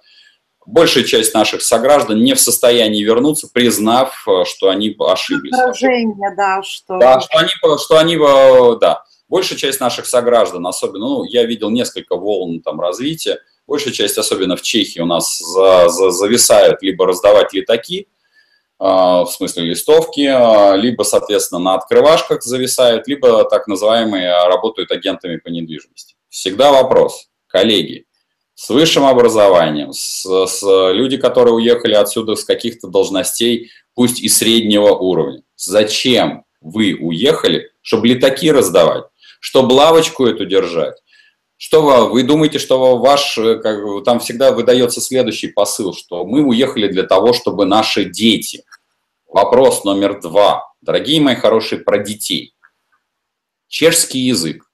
большая 0.66 1.04
часть 1.04 1.32
наших 1.34 1.62
сограждан 1.62 2.22
не 2.22 2.34
в 2.34 2.40
состоянии 2.40 3.02
вернуться, 3.02 3.48
признав, 3.52 4.26
э, 4.26 4.44
что 4.44 4.68
они 4.68 4.94
ошиблись. 4.98 5.56
Поражение, 5.56 6.34
да, 6.36 6.62
что... 6.62 6.98
Да, 6.98 7.20
что 7.20 7.38
они, 7.38 7.50
что 7.78 7.98
они, 7.98 8.16
э, 8.16 8.78
да. 8.80 9.04
Большая 9.28 9.58
часть 9.58 9.80
наших 9.80 10.06
сограждан, 10.06 10.66
особенно, 10.66 11.06
ну, 11.06 11.24
я 11.24 11.44
видел 11.44 11.70
несколько 11.70 12.16
волн 12.16 12.60
там 12.60 12.80
развития, 12.80 13.40
большая 13.66 13.92
часть, 13.92 14.18
особенно 14.18 14.56
в 14.56 14.62
Чехии, 14.62 15.00
у 15.00 15.06
нас 15.06 15.38
за, 15.38 15.88
за, 15.88 16.10
зависают 16.10 16.82
либо 16.82 17.06
раздавать 17.06 17.52
летаки, 17.52 18.08
э, 18.78 18.84
в 18.84 19.28
смысле 19.28 19.64
листовки, 19.64 20.76
либо, 20.76 21.02
соответственно, 21.04 21.60
на 21.60 21.74
открывашках 21.74 22.42
зависают, 22.42 23.08
либо 23.08 23.44
так 23.44 23.66
называемые 23.66 24.46
работают 24.46 24.90
агентами 24.90 25.36
по 25.36 25.48
недвижимости. 25.48 26.14
Всегда 26.28 26.70
вопрос, 26.70 27.28
коллеги, 27.48 28.06
с 28.56 28.70
высшим 28.70 29.04
образованием, 29.04 29.92
с, 29.92 30.24
с 30.24 30.62
люди, 30.92 31.18
которые 31.18 31.54
уехали 31.54 31.92
отсюда 31.92 32.36
с 32.36 32.44
каких-то 32.44 32.88
должностей, 32.88 33.70
пусть 33.94 34.20
и 34.20 34.30
среднего 34.30 34.94
уровня. 34.94 35.42
Зачем 35.56 36.44
вы 36.62 36.96
уехали, 36.98 37.70
чтобы 37.82 38.08
летаки 38.08 38.50
раздавать, 38.50 39.04
чтобы 39.40 39.74
лавочку 39.74 40.24
эту 40.24 40.46
держать? 40.46 40.96
Что 41.58 41.82
вы, 41.82 42.10
вы 42.10 42.22
думаете, 42.22 42.58
что 42.58 42.96
ваш, 42.96 43.34
как, 43.34 44.04
там 44.04 44.20
всегда 44.20 44.52
выдается 44.52 45.02
следующий 45.02 45.48
посыл, 45.48 45.92
что 45.92 46.24
мы 46.24 46.42
уехали 46.42 46.88
для 46.88 47.02
того, 47.02 47.34
чтобы 47.34 47.66
наши 47.66 48.06
дети. 48.06 48.64
Вопрос 49.26 49.84
номер 49.84 50.18
два. 50.18 50.64
Дорогие 50.80 51.20
мои 51.20 51.34
хорошие, 51.34 51.80
про 51.82 51.98
детей. 51.98 52.54
Чешский 53.68 54.20
язык 54.20 54.65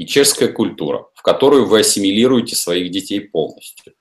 и 0.00 0.06
чешская 0.06 0.48
культура, 0.48 1.08
в 1.14 1.20
которую 1.20 1.66
вы 1.66 1.80
ассимилируете 1.80 2.56
своих 2.56 2.90
детей 2.90 3.20
полностью. 3.20 3.92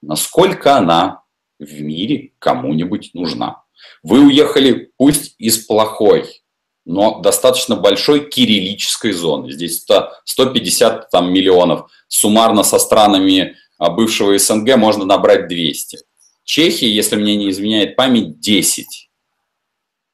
Насколько 0.00 0.78
она 0.78 1.20
в 1.58 1.82
мире 1.82 2.32
кому-нибудь 2.38 3.10
нужна? 3.12 3.62
Вы 4.02 4.24
уехали 4.24 4.90
пусть 4.96 5.34
из 5.36 5.58
плохой, 5.58 6.40
но 6.86 7.20
достаточно 7.20 7.76
большой 7.76 8.30
кириллической 8.30 9.12
зоны. 9.12 9.52
Здесь 9.52 9.84
150 10.24 11.10
там, 11.10 11.30
миллионов. 11.30 11.90
Суммарно 12.08 12.62
со 12.62 12.78
странами 12.78 13.54
а, 13.76 13.90
бывшего 13.90 14.38
СНГ 14.38 14.76
можно 14.78 15.04
набрать 15.04 15.46
200. 15.46 15.98
Чехия, 16.44 16.88
если 16.88 17.16
мне 17.16 17.36
не 17.36 17.50
изменяет 17.50 17.96
память, 17.96 18.40
10. 18.40 19.10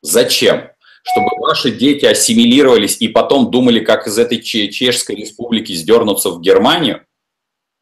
Зачем? 0.02 0.71
Чтобы 1.05 1.31
ваши 1.39 1.71
дети 1.71 2.07
ассимилировались 2.07 2.97
и 2.99 3.09
потом 3.09 3.51
думали, 3.51 3.81
как 3.81 4.07
из 4.07 4.19
этой 4.19 4.41
Чешской 4.41 5.15
республики 5.17 5.73
сдернуться 5.73 6.31
в 6.31 6.41
Германию? 6.41 7.03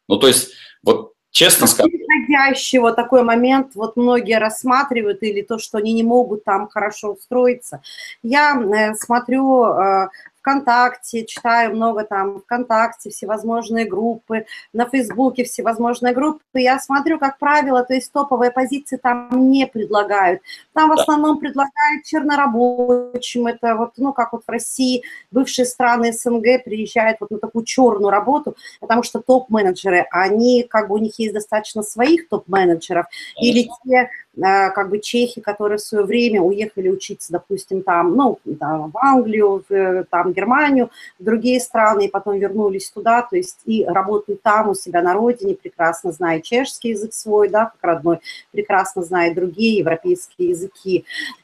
Ну, 0.09 0.17
то 0.17 0.27
есть, 0.27 0.51
вот 0.83 1.13
честно 1.31 1.67
сказать... 1.67 1.91
Подходящего 1.91 2.91
такой 2.91 3.23
момент 3.23 3.75
вот 3.75 3.95
многие 3.95 4.37
рассматривают 4.39 5.23
или 5.23 5.41
то, 5.41 5.57
что 5.57 5.77
они 5.77 5.93
не 5.93 6.03
могут 6.03 6.43
там 6.43 6.67
хорошо 6.67 7.13
устроиться. 7.13 7.81
Я 8.21 8.59
э, 8.61 8.93
смотрю 8.95 9.65
э, 9.65 10.09
ВКонтакте, 10.43 11.25
читаю 11.25 11.73
много 11.73 12.03
там 12.03 12.41
ВКонтакте, 12.41 13.09
всевозможные 13.09 13.85
группы, 13.85 14.45
на 14.73 14.89
Фейсбуке 14.89 15.45
всевозможные 15.45 16.13
группы. 16.13 16.41
Я 16.59 16.79
смотрю, 16.79 17.17
как 17.17 17.39
правило, 17.39 17.83
то 17.83 17.93
есть 17.93 18.11
топовые 18.11 18.51
позиции 18.51 18.97
там 18.97 19.49
не 19.49 19.65
предлагают. 19.65 20.41
Там 20.73 20.89
в 20.89 20.93
основном 20.93 21.39
предлагают 21.39 22.03
чернорабочим. 22.05 23.47
Это 23.47 23.75
вот, 23.75 23.91
ну, 23.97 24.13
как 24.13 24.33
вот 24.33 24.43
в 24.45 24.49
России 24.49 25.03
бывшие 25.31 25.65
страны 25.65 26.11
СНГ 26.13 26.63
приезжают 26.65 27.17
вот 27.19 27.31
на 27.31 27.37
такую 27.37 27.65
черную 27.65 28.09
работу, 28.09 28.55
потому 28.79 29.03
что 29.03 29.21
топ-менеджеры, 29.21 30.05
они, 30.11 30.63
как 30.63 30.89
бы 30.89 30.95
у 30.95 30.97
них 30.97 31.17
есть 31.19 31.33
достаточно 31.33 31.83
своих 31.83 32.27
топ-менеджеров, 32.27 33.05
или 33.39 33.69
те 33.85 34.09
Э, 34.35 34.71
как 34.71 34.89
бы 34.89 34.99
чехи, 34.99 35.41
которые 35.41 35.77
в 35.77 35.81
свое 35.81 36.03
время 36.05 36.41
уехали 36.41 36.89
учиться, 36.89 37.31
допустим, 37.31 37.83
там, 37.83 38.15
ну, 38.15 38.39
там, 38.59 38.89
в 38.89 38.97
Англию, 38.97 39.63
в, 39.69 39.73
э, 39.73 40.05
там, 40.09 40.33
Германию, 40.33 40.89
в 41.19 41.23
другие 41.23 41.59
страны, 41.59 42.05
и 42.05 42.09
потом 42.09 42.39
вернулись 42.39 42.89
туда, 42.89 43.21
то 43.21 43.35
есть 43.35 43.59
и 43.65 43.85
работают 43.85 44.41
там 44.41 44.69
у 44.69 44.75
себя 44.75 45.03
на 45.03 45.13
родине, 45.13 45.55
прекрасно 45.55 46.11
зная 46.11 46.41
чешский 46.41 46.89
язык 46.89 47.13
свой, 47.13 47.49
да, 47.49 47.65
как 47.65 47.77
родной, 47.81 48.19
прекрасно 48.51 49.03
знает 49.03 49.35
другие 49.35 49.77
европейские 49.77 50.49
языки. 50.49 50.62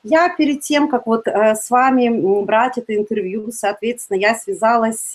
Я 0.04 0.30
перед 0.30 0.62
тем, 0.62 0.88
как 0.88 1.08
вот 1.08 1.28
э, 1.28 1.56
с 1.56 1.70
вами 1.70 2.44
брать 2.44 2.78
это 2.78 2.96
интервью, 2.96 3.52
соответственно, 3.52 4.18
я 4.18 4.36
связалась 4.36 5.14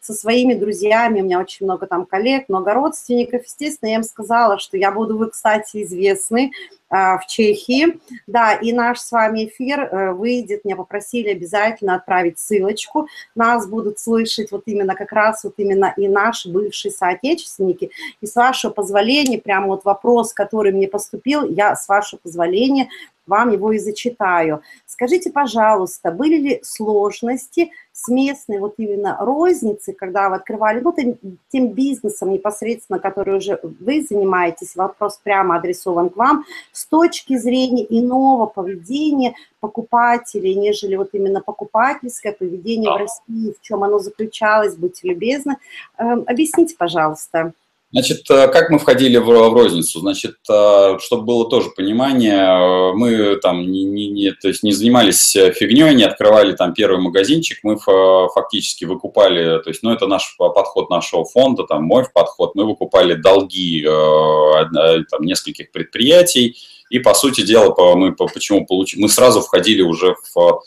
со 0.00 0.14
своими 0.14 0.54
друзьями, 0.54 1.20
у 1.20 1.24
меня 1.24 1.40
очень 1.40 1.66
много 1.66 1.86
там 1.86 2.06
коллег, 2.06 2.48
много 2.48 2.74
родственников, 2.74 3.44
естественно, 3.44 3.90
я 3.90 3.96
им 3.96 4.02
сказала, 4.02 4.58
что 4.58 4.76
я 4.76 4.90
буду, 4.90 5.16
вы, 5.16 5.30
кстати, 5.30 5.82
известны, 5.82 6.52
в 6.88 7.22
Чехии. 7.26 7.98
Да, 8.28 8.54
и 8.54 8.72
наш 8.72 9.00
с 9.00 9.10
вами 9.10 9.46
эфир 9.46 10.14
выйдет, 10.14 10.64
меня 10.64 10.76
попросили 10.76 11.30
обязательно 11.30 11.96
отправить 11.96 12.38
ссылочку. 12.38 13.08
Нас 13.34 13.66
будут 13.66 13.98
слышать 13.98 14.52
вот 14.52 14.62
именно 14.66 14.94
как 14.94 15.10
раз 15.10 15.42
вот 15.42 15.54
именно 15.56 15.92
и 15.96 16.06
наши 16.06 16.48
бывшие 16.48 16.92
соотечественники. 16.92 17.90
И 18.20 18.26
с 18.26 18.36
вашего 18.36 18.70
позволения, 18.70 19.38
прямо 19.38 19.66
вот 19.66 19.84
вопрос, 19.84 20.32
который 20.32 20.72
мне 20.72 20.86
поступил, 20.86 21.44
я 21.44 21.74
с 21.74 21.88
вашего 21.88 22.20
позволения 22.20 22.88
вам 23.26 23.50
его 23.50 23.72
и 23.72 23.78
зачитаю. 23.78 24.62
Скажите, 24.86 25.30
пожалуйста, 25.30 26.10
были 26.10 26.36
ли 26.36 26.60
сложности 26.62 27.70
с 27.92 28.08
местной 28.08 28.58
вот 28.58 28.74
именно 28.78 29.16
розницей, 29.20 29.94
когда 29.94 30.28
вы 30.28 30.36
открывали, 30.36 30.80
ну, 30.80 30.92
тем, 30.92 31.16
тем 31.48 31.68
бизнесом 31.68 32.30
непосредственно, 32.30 32.98
который 32.98 33.38
уже 33.38 33.58
вы 33.62 34.06
занимаетесь, 34.08 34.76
вопрос 34.76 35.18
прямо 35.22 35.56
адресован 35.56 36.10
к 36.10 36.16
вам, 36.16 36.44
с 36.72 36.86
точки 36.86 37.36
зрения 37.36 37.86
иного 37.88 38.46
поведения 38.46 39.34
покупателей, 39.60 40.54
нежели 40.54 40.96
вот 40.96 41.10
именно 41.14 41.40
покупательское 41.40 42.32
поведение 42.32 42.92
в 42.92 42.96
России, 42.96 43.54
в 43.58 43.62
чем 43.62 43.82
оно 43.82 43.98
заключалось, 43.98 44.76
будьте 44.76 45.08
любезны. 45.08 45.56
Эм, 45.98 46.24
объясните, 46.26 46.76
пожалуйста. 46.76 47.52
Значит, 47.92 48.28
э, 48.30 48.48
как 48.48 48.70
мы 48.70 48.80
входили 48.80 49.16
в, 49.16 49.26
в 49.26 49.52
розницу? 49.54 50.00
Значит, 50.00 50.36
э, 50.50 50.98
чтобы 51.00 51.22
было 51.22 51.48
тоже 51.48 51.70
понимание, 51.70 52.34
э, 52.34 52.92
мы 52.94 53.36
там 53.36 53.62
не, 53.62 53.84
не, 53.84 54.08
не, 54.08 54.32
то 54.32 54.48
есть 54.48 54.64
не 54.64 54.72
занимались 54.72 55.30
фигней, 55.30 55.94
не 55.94 56.02
открывали 56.02 56.52
там 56.56 56.74
первый 56.74 57.00
магазинчик, 57.00 57.58
мы 57.62 57.78
фактически 57.78 58.84
выкупали, 58.84 59.62
то 59.62 59.70
есть, 59.70 59.84
ну, 59.84 59.92
это 59.92 60.08
наш 60.08 60.36
подход 60.36 60.90
нашего 60.90 61.24
фонда, 61.24 61.62
там, 61.62 61.84
мой 61.84 62.04
подход, 62.12 62.56
мы 62.56 62.64
выкупали 62.64 63.14
долги 63.14 63.82
там, 63.84 65.22
нескольких 65.22 65.70
предприятий, 65.70 66.56
и, 66.90 66.98
по 66.98 67.14
сути 67.14 67.42
дела, 67.42 67.74
мы 67.94 68.14
почему 68.14 68.66
получили, 68.66 69.02
мы 69.02 69.08
сразу 69.08 69.40
входили 69.40 69.82
уже 69.82 70.16
в, 70.34 70.60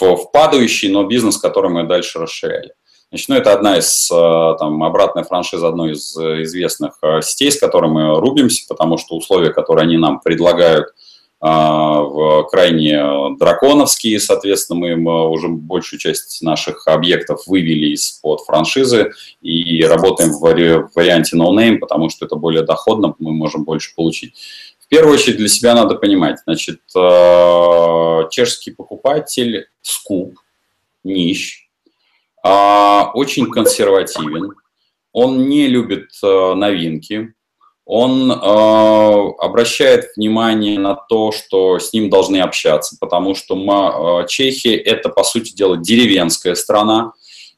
в, 0.00 0.16
в 0.16 0.32
падающий, 0.32 0.88
но 0.88 1.04
бизнес, 1.04 1.36
который 1.36 1.70
мы 1.70 1.84
дальше 1.84 2.18
расширяли. 2.18 2.72
Значит, 3.12 3.28
ну, 3.28 3.34
это 3.34 3.52
одна 3.52 3.76
из, 3.76 4.10
э, 4.10 4.56
там, 4.58 4.82
обратная 4.82 5.22
франшиза 5.22 5.68
одной 5.68 5.92
из 5.92 6.16
э, 6.16 6.44
известных 6.44 6.94
э, 7.02 7.20
сетей, 7.20 7.52
с 7.52 7.60
которой 7.60 7.90
мы 7.90 8.18
рубимся, 8.18 8.64
потому 8.66 8.96
что 8.96 9.16
условия, 9.16 9.50
которые 9.50 9.82
они 9.84 9.98
нам 9.98 10.20
предлагают, 10.20 10.88
в 11.44 12.46
крайне 12.52 13.36
драконовские, 13.36 14.20
соответственно, 14.20 14.94
мы 14.94 15.28
уже 15.28 15.48
большую 15.48 15.98
часть 15.98 16.40
наших 16.40 16.86
объектов 16.86 17.48
вывели 17.48 17.94
из-под 17.94 18.42
франшизы 18.42 19.10
и 19.40 19.82
работаем 19.82 20.30
в 20.30 20.38
варианте 20.94 21.36
no 21.36 21.48
name, 21.48 21.78
потому 21.78 22.10
что 22.10 22.26
это 22.26 22.36
более 22.36 22.62
доходно, 22.62 23.16
мы 23.18 23.32
можем 23.32 23.64
больше 23.64 23.92
получить. 23.96 24.34
В 24.78 24.86
первую 24.86 25.14
очередь 25.14 25.38
для 25.38 25.48
себя 25.48 25.74
надо 25.74 25.96
понимать, 25.96 26.38
значит, 26.44 26.78
чешский 28.30 28.70
покупатель 28.70 29.66
скуп, 29.80 30.38
нищ, 31.02 31.61
очень 32.42 33.50
консервативен, 33.50 34.52
он 35.12 35.48
не 35.48 35.68
любит 35.68 36.08
э, 36.22 36.54
новинки, 36.54 37.34
он 37.84 38.30
э, 38.30 38.34
обращает 38.34 40.06
внимание 40.16 40.78
на 40.78 40.94
то, 40.94 41.32
что 41.32 41.78
с 41.78 41.92
ним 41.92 42.10
должны 42.10 42.40
общаться, 42.40 42.96
потому 43.00 43.34
что 43.34 43.54
мы, 43.56 44.22
э, 44.22 44.26
Чехия 44.28 44.76
это, 44.76 45.08
по 45.08 45.24
сути 45.24 45.52
дела, 45.52 45.76
деревенская 45.76 46.54
страна, 46.54 47.12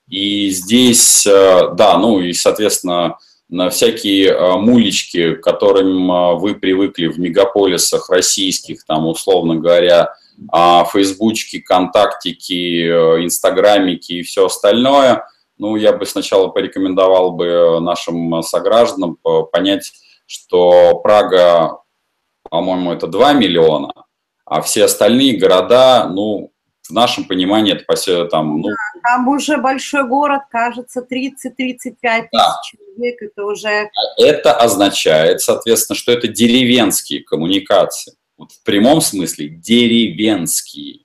и 0.08 0.48
здесь, 0.50 1.26
э, 1.26 1.74
да, 1.74 1.98
ну 1.98 2.20
и, 2.20 2.32
соответственно, 2.32 3.18
на 3.48 3.70
всякие 3.70 4.30
э, 4.30 4.56
мулечки, 4.56 5.34
к 5.34 5.42
которым 5.42 6.10
э, 6.10 6.34
вы 6.36 6.54
привыкли 6.54 7.06
в 7.06 7.18
мегаполисах 7.18 8.10
российских, 8.10 8.84
там, 8.84 9.06
условно 9.06 9.56
говоря, 9.56 10.04
а 10.04 10.14
фейсбучки, 10.92 11.60
контактики, 11.60 12.86
э, 12.86 13.24
инстаграмики 13.24 14.12
и 14.12 14.22
все 14.22 14.46
остальное, 14.46 15.24
ну, 15.58 15.76
я 15.76 15.92
бы 15.92 16.04
сначала 16.06 16.48
порекомендовал 16.48 17.32
бы 17.32 17.80
нашим 17.80 18.42
согражданам 18.42 19.16
понять, 19.52 19.92
что 20.26 20.98
Прага, 21.00 21.78
по-моему, 22.50 22.92
это 22.92 23.06
2 23.06 23.34
миллиона, 23.34 23.92
а 24.44 24.62
все 24.62 24.84
остальные 24.84 25.38
города, 25.38 26.08
ну, 26.08 26.50
в 26.88 26.90
нашем 26.90 27.24
понимании 27.24 27.72
это 27.72 27.84
по 27.86 27.94
там, 28.26 28.60
ну... 28.60 28.68
Там 29.02 29.28
уже 29.28 29.56
большой 29.56 30.06
город, 30.06 30.42
кажется, 30.50 31.00
30-35 31.00 31.30
тысяч 31.56 31.98
да. 32.32 32.56
человек, 32.64 33.22
это 33.22 33.44
уже... 33.44 33.90
Это 34.18 34.52
означает, 34.54 35.40
соответственно, 35.40 35.96
что 35.96 36.12
это 36.12 36.28
деревенские 36.28 37.22
коммуникации 37.22 38.14
вот 38.36 38.52
в 38.52 38.62
прямом 38.62 39.00
смысле 39.00 39.48
деревенские. 39.48 41.00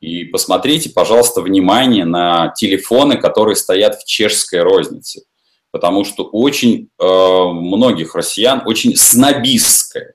И 0.00 0.24
посмотрите, 0.24 0.90
пожалуйста, 0.90 1.40
внимание 1.40 2.04
на 2.04 2.52
телефоны, 2.56 3.16
которые 3.16 3.56
стоят 3.56 3.96
в 3.96 4.04
чешской 4.04 4.60
рознице. 4.60 5.22
Потому 5.70 6.04
что 6.04 6.24
очень 6.24 6.90
э, 7.00 7.04
многих 7.04 8.14
россиян 8.14 8.62
очень 8.66 8.96
снобистская, 8.96 10.14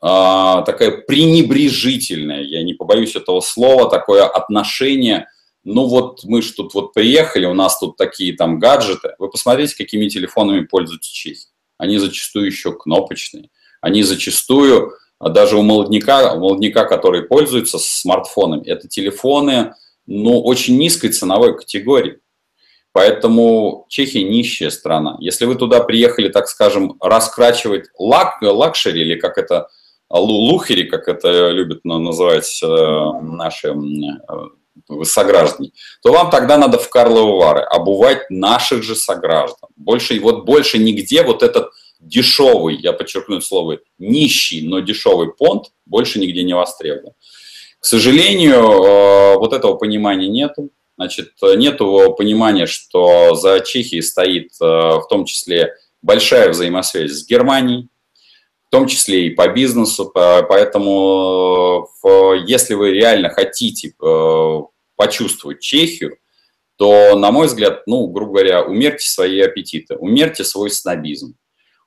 такая 0.00 1.02
пренебрежительная, 1.06 2.42
я 2.42 2.62
не 2.62 2.74
побоюсь 2.74 3.16
этого 3.16 3.40
слова, 3.40 3.90
такое 3.90 4.26
отношение. 4.26 5.26
Ну 5.64 5.86
вот 5.86 6.24
мы 6.24 6.40
же 6.40 6.52
тут 6.52 6.72
вот 6.72 6.94
приехали, 6.94 7.44
у 7.46 7.52
нас 7.52 7.78
тут 7.78 7.96
такие 7.96 8.34
там 8.34 8.58
гаджеты. 8.58 9.14
Вы 9.18 9.28
посмотрите, 9.28 9.76
какими 9.76 10.08
телефонами 10.08 10.64
пользуются 10.64 11.12
чехи. 11.12 11.48
Они 11.76 11.98
зачастую 11.98 12.46
еще 12.46 12.72
кнопочные. 12.72 13.50
Они 13.82 14.02
зачастую 14.02 14.92
а 14.92 15.09
даже 15.28 15.56
у 15.56 15.62
молодняка, 15.62 16.32
у 16.32 16.40
молодняка, 16.40 16.84
который 16.84 17.22
пользуется 17.22 17.78
смартфонами, 17.78 18.66
это 18.66 18.88
телефоны, 18.88 19.74
ну, 20.06 20.40
очень 20.40 20.78
низкой 20.78 21.10
ценовой 21.10 21.56
категории. 21.56 22.18
Поэтому 22.92 23.86
Чехия 23.88 24.24
нищая 24.24 24.70
страна. 24.70 25.16
Если 25.20 25.44
вы 25.44 25.54
туда 25.54 25.80
приехали, 25.80 26.28
так 26.28 26.48
скажем, 26.48 26.96
раскручивать 27.00 27.86
lux, 27.96 28.38
luxury, 28.42 29.02
или 29.02 29.14
как 29.14 29.38
это, 29.38 29.68
лухери, 30.10 30.84
как 30.84 31.06
это 31.06 31.50
любят 31.50 31.84
называть 31.84 32.60
э, 32.64 32.66
наши 33.22 33.68
э, 33.68 35.04
сограждане, 35.04 35.70
то 36.02 36.12
вам 36.12 36.30
тогда 36.30 36.58
надо 36.58 36.78
в 36.78 36.88
Карловы 36.88 37.38
Вары 37.38 37.60
обувать 37.60 38.28
наших 38.28 38.82
же 38.82 38.96
сограждан. 38.96 39.68
Больше, 39.76 40.18
вот 40.18 40.44
больше 40.44 40.78
нигде 40.78 41.22
вот 41.22 41.44
этот 41.44 41.70
дешевый, 42.00 42.76
я 42.76 42.92
подчеркну 42.92 43.40
слово, 43.40 43.78
нищий, 43.98 44.66
но 44.66 44.80
дешевый 44.80 45.32
понт 45.32 45.72
больше 45.86 46.18
нигде 46.18 46.42
не 46.42 46.54
востребован. 46.54 47.12
К 47.78 47.84
сожалению, 47.84 48.54
э, 48.54 49.36
вот 49.36 49.52
этого 49.52 49.74
понимания 49.74 50.28
нету. 50.28 50.70
Значит, 50.96 51.32
нету 51.42 52.14
понимания, 52.16 52.66
что 52.66 53.34
за 53.34 53.60
Чехией 53.60 54.02
стоит 54.02 54.50
э, 54.60 54.64
в 54.64 55.06
том 55.08 55.24
числе 55.24 55.74
большая 56.02 56.50
взаимосвязь 56.50 57.12
с 57.12 57.26
Германией, 57.26 57.88
в 58.66 58.70
том 58.70 58.86
числе 58.86 59.28
и 59.28 59.30
по 59.30 59.48
бизнесу. 59.48 60.10
Поэтому, 60.14 61.88
э, 62.04 62.44
если 62.46 62.74
вы 62.74 62.92
реально 62.92 63.30
хотите 63.30 63.94
почувствовать 64.96 65.60
Чехию, 65.60 66.18
то, 66.76 67.16
на 67.16 67.30
мой 67.30 67.46
взгляд, 67.46 67.82
ну, 67.86 68.06
грубо 68.06 68.32
говоря, 68.32 68.62
умерьте 68.62 69.06
свои 69.06 69.40
аппетиты, 69.40 69.96
умерьте 69.96 70.44
свой 70.44 70.70
снобизм. 70.70 71.34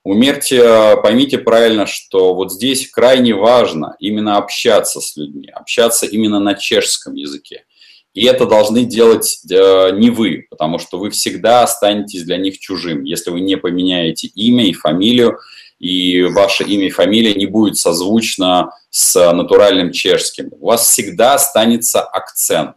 Умерьте, 0.04 0.96
поймите 1.02 1.38
правильно, 1.38 1.86
что 1.86 2.34
вот 2.34 2.52
здесь 2.52 2.90
крайне 2.90 3.34
важно 3.34 3.96
именно 3.98 4.36
общаться 4.36 5.00
с 5.00 5.16
людьми, 5.16 5.48
общаться 5.48 6.04
именно 6.04 6.38
на 6.38 6.54
чешском 6.54 7.14
языке. 7.14 7.64
И 8.12 8.26
это 8.26 8.46
должны 8.46 8.84
делать 8.84 9.40
э, 9.50 9.90
не 9.94 10.10
вы, 10.10 10.46
потому 10.50 10.78
что 10.78 10.98
вы 10.98 11.08
всегда 11.08 11.62
останетесь 11.62 12.22
для 12.22 12.36
них 12.36 12.58
чужим, 12.58 13.02
если 13.02 13.30
вы 13.30 13.40
не 13.40 13.56
поменяете 13.56 14.28
имя 14.28 14.66
и 14.66 14.74
фамилию, 14.74 15.38
и 15.80 16.22
ваше 16.22 16.64
имя 16.64 16.86
и 16.86 16.90
фамилия 16.90 17.34
не 17.34 17.46
будет 17.46 17.78
созвучно 17.78 18.72
с 18.90 19.32
натуральным 19.32 19.90
чешским. 19.90 20.50
У 20.52 20.66
вас 20.66 20.86
всегда 20.86 21.34
останется 21.34 22.02
акцент. 22.02 22.76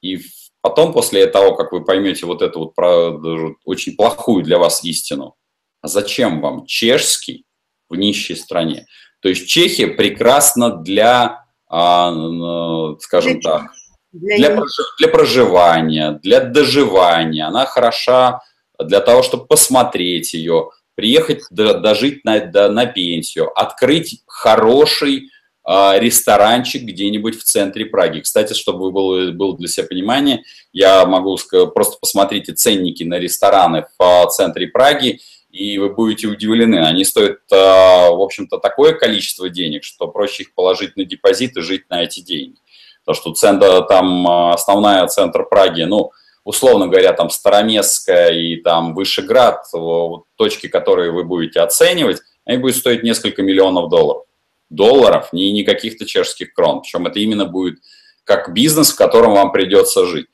И 0.00 0.20
потом, 0.60 0.92
после 0.92 1.26
того, 1.26 1.56
как 1.56 1.72
вы 1.72 1.84
поймете 1.84 2.24
вот 2.24 2.40
эту 2.40 2.72
вот 2.76 3.56
очень 3.64 3.96
плохую 3.96 4.44
для 4.44 4.58
вас 4.58 4.84
истину, 4.84 5.34
а 5.86 5.88
зачем 5.88 6.40
вам 6.40 6.66
чешский 6.66 7.44
в 7.88 7.94
нищей 7.94 8.34
стране? 8.34 8.86
То 9.20 9.28
есть 9.28 9.46
Чехия 9.46 9.86
прекрасна 9.86 10.76
для, 10.76 11.44
а, 11.68 12.96
скажем 12.98 13.40
так, 13.40 13.70
для, 14.12 14.60
для 14.98 15.08
проживания, 15.08 16.18
для 16.22 16.40
доживания. 16.40 17.46
Она 17.46 17.66
хороша 17.66 18.40
для 18.80 19.00
того, 19.00 19.22
чтобы 19.22 19.46
посмотреть 19.46 20.34
ее, 20.34 20.70
приехать, 20.96 21.44
дожить 21.50 22.24
на, 22.24 22.68
на 22.68 22.86
пенсию, 22.86 23.56
открыть 23.56 24.22
хороший 24.26 25.30
а, 25.62 25.96
ресторанчик 26.00 26.82
где-нибудь 26.82 27.38
в 27.38 27.44
центре 27.44 27.86
Праги. 27.86 28.20
Кстати, 28.20 28.54
чтобы 28.54 28.90
было, 28.90 29.30
было 29.30 29.56
для 29.56 29.68
себя 29.68 29.86
понимание, 29.86 30.42
я 30.72 31.06
могу 31.06 31.36
сказать, 31.36 31.74
просто 31.74 31.96
посмотрите 32.00 32.54
ценники 32.54 33.04
на 33.04 33.20
рестораны 33.20 33.86
в 33.98 34.26
центре 34.30 34.66
Праги, 34.66 35.20
и 35.56 35.78
вы 35.78 35.90
будете 35.90 36.26
удивлены. 36.26 36.76
Они 36.76 37.04
стоят, 37.04 37.38
а, 37.50 38.10
в 38.10 38.20
общем-то, 38.20 38.58
такое 38.58 38.92
количество 38.92 39.48
денег, 39.48 39.84
что 39.84 40.08
проще 40.08 40.42
их 40.42 40.54
положить 40.54 40.96
на 40.96 41.04
депозит 41.04 41.56
и 41.56 41.62
жить 41.62 41.88
на 41.88 42.02
эти 42.02 42.20
деньги. 42.20 42.58
Потому 43.04 43.22
что 43.22 43.32
центр, 43.32 43.82
там 43.86 44.26
а, 44.26 44.52
основная 44.52 45.06
центр 45.06 45.44
Праги, 45.44 45.82
ну, 45.82 46.10
условно 46.44 46.88
говоря, 46.88 47.12
там 47.12 47.30
Староместская 47.30 48.32
и 48.32 48.56
там 48.56 48.94
Вышеград, 48.94 49.64
вот, 49.72 50.24
точки, 50.36 50.68
которые 50.68 51.10
вы 51.10 51.24
будете 51.24 51.60
оценивать, 51.60 52.20
они 52.44 52.58
будут 52.58 52.76
стоить 52.76 53.02
несколько 53.02 53.42
миллионов 53.42 53.88
долларов. 53.88 54.24
Долларов, 54.68 55.32
не, 55.32 55.52
не 55.52 55.64
каких-то 55.64 56.04
чешских 56.04 56.52
крон. 56.52 56.82
Причем 56.82 57.06
это 57.06 57.18
именно 57.18 57.46
будет 57.46 57.78
как 58.24 58.52
бизнес, 58.52 58.92
в 58.92 58.96
котором 58.96 59.32
вам 59.32 59.52
придется 59.52 60.04
жить. 60.04 60.26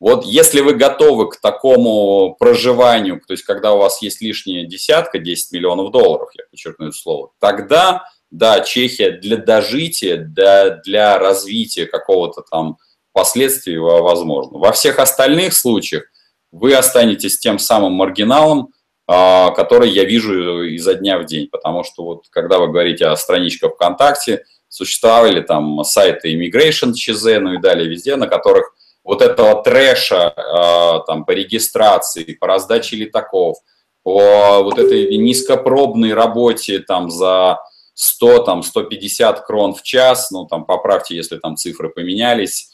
Вот 0.00 0.24
если 0.24 0.60
вы 0.60 0.74
готовы 0.74 1.28
к 1.28 1.40
такому 1.40 2.36
проживанию, 2.38 3.20
то 3.26 3.32
есть 3.32 3.42
когда 3.42 3.72
у 3.72 3.78
вас 3.78 4.00
есть 4.00 4.20
лишняя 4.20 4.64
десятка, 4.64 5.18
10 5.18 5.52
миллионов 5.52 5.90
долларов, 5.90 6.30
я 6.34 6.44
подчеркну 6.50 6.88
это 6.88 6.96
слово, 6.96 7.32
тогда, 7.40 8.04
да, 8.30 8.60
Чехия 8.60 9.10
для 9.10 9.36
дожития, 9.36 10.16
для, 10.16 10.70
для 10.70 11.18
развития 11.18 11.86
какого-то 11.86 12.42
там 12.48 12.78
последствий 13.12 13.78
возможно. 13.78 14.58
Во 14.58 14.70
всех 14.70 15.00
остальных 15.00 15.52
случаях 15.52 16.04
вы 16.52 16.74
останетесь 16.74 17.38
тем 17.38 17.58
самым 17.58 17.94
маргиналом, 17.94 18.68
а, 19.08 19.50
который 19.50 19.90
я 19.90 20.04
вижу 20.04 20.62
изо 20.62 20.94
дня 20.94 21.18
в 21.18 21.24
день, 21.24 21.48
потому 21.48 21.82
что 21.82 22.04
вот 22.04 22.26
когда 22.30 22.58
вы 22.58 22.68
говорите 22.68 23.06
о 23.06 23.16
страничках 23.16 23.74
ВКонтакте, 23.74 24.44
существовали 24.68 25.40
там 25.40 25.82
сайты 25.82 26.34
Immigration, 26.34 26.92
ЧЗ, 26.92 27.40
ну 27.40 27.54
и 27.54 27.58
далее 27.58 27.88
везде, 27.88 28.16
на 28.16 28.28
которых 28.28 28.74
вот 29.08 29.22
этого 29.22 29.62
трэша 29.62 30.34
э, 30.36 31.06
там, 31.06 31.24
по 31.24 31.30
регистрации, 31.30 32.34
по 32.34 32.46
раздаче 32.46 32.96
летаков, 32.96 33.56
по 34.02 34.60
вот 34.62 34.78
этой 34.78 35.16
низкопробной 35.16 36.12
работе 36.12 36.80
там 36.80 37.08
за 37.08 37.58
100, 37.94 38.40
там, 38.40 38.62
150 38.62 39.46
крон 39.46 39.72
в 39.72 39.82
час, 39.82 40.30
ну, 40.30 40.44
там, 40.44 40.66
поправьте, 40.66 41.16
если 41.16 41.38
там 41.38 41.56
цифры 41.56 41.88
поменялись, 41.88 42.68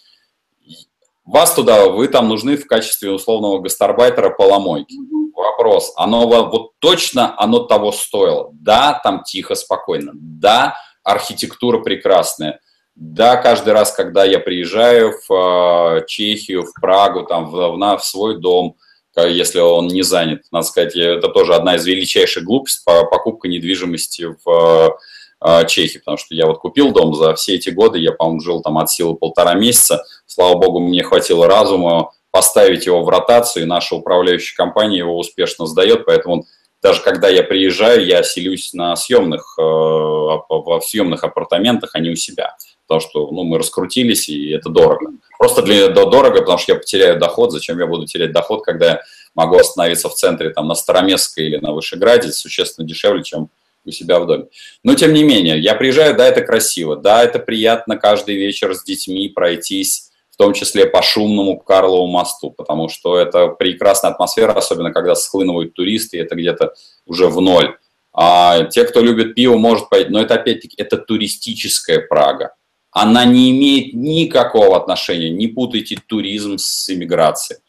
вас 1.25 1.55
туда, 1.55 1.89
вы 1.89 2.09
там 2.09 2.29
нужны 2.29 2.57
в 2.57 2.67
качестве 2.67 3.13
условного 3.13 3.61
гастарбайтера 3.61 4.31
поломойки. 4.31 4.97
Вопрос, 5.37 5.93
оно 5.95 6.27
вот 6.27 6.73
точно 6.81 7.41
оно 7.41 7.61
того 7.61 7.93
стоило? 7.93 8.51
Да, 8.55 9.01
там 9.05 9.23
тихо, 9.23 9.55
спокойно. 9.55 10.11
Да, 10.15 10.75
архитектура 11.05 11.79
прекрасная. 11.79 12.59
Да, 12.97 13.37
каждый 13.37 13.73
раз, 13.73 13.93
когда 13.93 14.25
я 14.25 14.39
приезжаю 14.39 15.15
в 15.29 15.99
э, 15.99 16.07
Чехию, 16.07 16.63
в 16.63 16.81
Прагу, 16.81 17.25
там, 17.25 17.51
в, 17.51 17.77
на, 17.77 17.97
в 17.97 18.05
свой 18.05 18.39
дом, 18.39 18.77
если 19.17 19.59
он 19.59 19.89
не 19.89 20.03
занят, 20.03 20.43
надо 20.53 20.67
сказать, 20.67 20.95
это 20.95 21.29
тоже 21.29 21.55
одна 21.55 21.75
из 21.75 21.85
величайших 21.87 22.45
глупостей, 22.45 22.85
покупка 22.85 23.49
недвижимости 23.49 24.37
в 24.45 24.97
э, 25.45 25.67
Чехии, 25.67 25.99
потому 25.99 26.19
что 26.19 26.37
я 26.37 26.47
вот 26.47 26.59
купил 26.59 26.93
дом 26.93 27.15
за 27.15 27.35
все 27.35 27.57
эти 27.57 27.71
годы, 27.71 27.99
я, 27.99 28.13
по-моему, 28.13 28.41
жил 28.41 28.63
там 28.63 28.79
от 28.79 28.89
силы 28.91 29.17
полтора 29.17 29.55
месяца, 29.55 30.05
слава 30.27 30.57
богу, 30.57 30.79
мне 30.79 31.03
хватило 31.03 31.49
разума 31.49 32.13
поставить 32.31 32.87
его 32.87 33.03
в 33.03 33.09
ротацию, 33.09 33.65
и 33.65 33.67
наша 33.67 33.97
управляющая 33.97 34.57
компания 34.57 34.99
его 34.99 35.19
успешно 35.19 35.67
сдает, 35.67 36.07
поэтому 36.07 36.45
даже 36.81 37.03
когда 37.03 37.29
я 37.29 37.43
приезжаю, 37.43 38.07
я 38.07 38.23
селюсь 38.23 38.73
на 38.73 38.95
съемных, 38.95 39.57
в 39.57 40.81
съемных 40.83 41.25
апартаментах, 41.25 41.91
а 41.95 41.99
не 41.99 42.11
у 42.11 42.17
себя 42.17 42.55
потому 42.95 43.11
что 43.11 43.31
ну, 43.33 43.45
мы 43.45 43.59
раскрутились, 43.59 44.29
и 44.29 44.51
это 44.51 44.69
дорого. 44.69 45.13
Просто 45.39 45.63
для 45.63 45.89
дорого, 45.89 46.41
потому 46.41 46.59
что 46.59 46.73
я 46.73 46.79
потеряю 46.79 47.19
доход. 47.19 47.53
Зачем 47.53 47.79
я 47.79 47.87
буду 47.87 48.07
терять 48.07 48.33
доход, 48.33 48.65
когда 48.65 48.87
я 48.87 49.01
могу 49.35 49.57
остановиться 49.57 50.09
в 50.09 50.15
центре, 50.15 50.51
там, 50.51 50.69
на 50.69 50.75
Староместской 50.75 51.47
или 51.47 51.57
на 51.57 51.73
Вышеграде, 51.73 52.33
существенно 52.33 52.87
дешевле, 52.87 53.23
чем 53.23 53.49
у 53.85 53.91
себя 53.91 54.21
в 54.21 54.27
доме. 54.27 54.47
Но, 54.83 54.95
тем 54.95 55.13
не 55.13 55.25
менее, 55.25 55.59
я 55.59 55.75
приезжаю, 55.75 56.17
да, 56.17 56.27
это 56.27 56.41
красиво, 56.41 56.97
да, 56.97 57.23
это 57.23 57.39
приятно 57.39 57.97
каждый 57.97 58.37
вечер 58.37 58.75
с 58.75 58.83
детьми 58.83 59.29
пройтись, 59.29 60.11
в 60.31 60.37
том 60.37 60.55
числе 60.55 60.87
по 60.87 61.03
шумному 61.03 61.59
Карлову 61.59 62.07
мосту, 62.07 62.51
потому 62.51 62.89
что 62.89 63.19
это 63.19 63.49
прекрасная 63.49 64.13
атмосфера, 64.13 64.53
особенно 64.53 64.93
когда 64.93 65.15
схлынывают 65.15 65.75
туристы, 65.75 66.19
это 66.19 66.35
где-то 66.35 66.75
уже 67.07 67.27
в 67.27 67.41
ноль. 67.41 67.77
А 68.13 68.65
те, 68.65 68.85
кто 68.85 69.01
любит 69.01 69.35
пиво, 69.35 69.59
может 69.59 69.91
пойти, 69.91 70.11
но 70.11 70.21
это 70.21 70.35
опять-таки, 70.35 70.77
это 70.79 70.97
туристическая 70.97 72.01
Прага 72.01 72.55
она 72.95 73.25
не 73.25 73.51
имеет 73.51 73.93
никакого 73.93 74.77
отношения, 74.77 75.29
не 75.29 75.49
путайте 75.49 75.99
туризм 76.07 76.59
с 76.59 76.89
иммиграцией. 76.89 77.61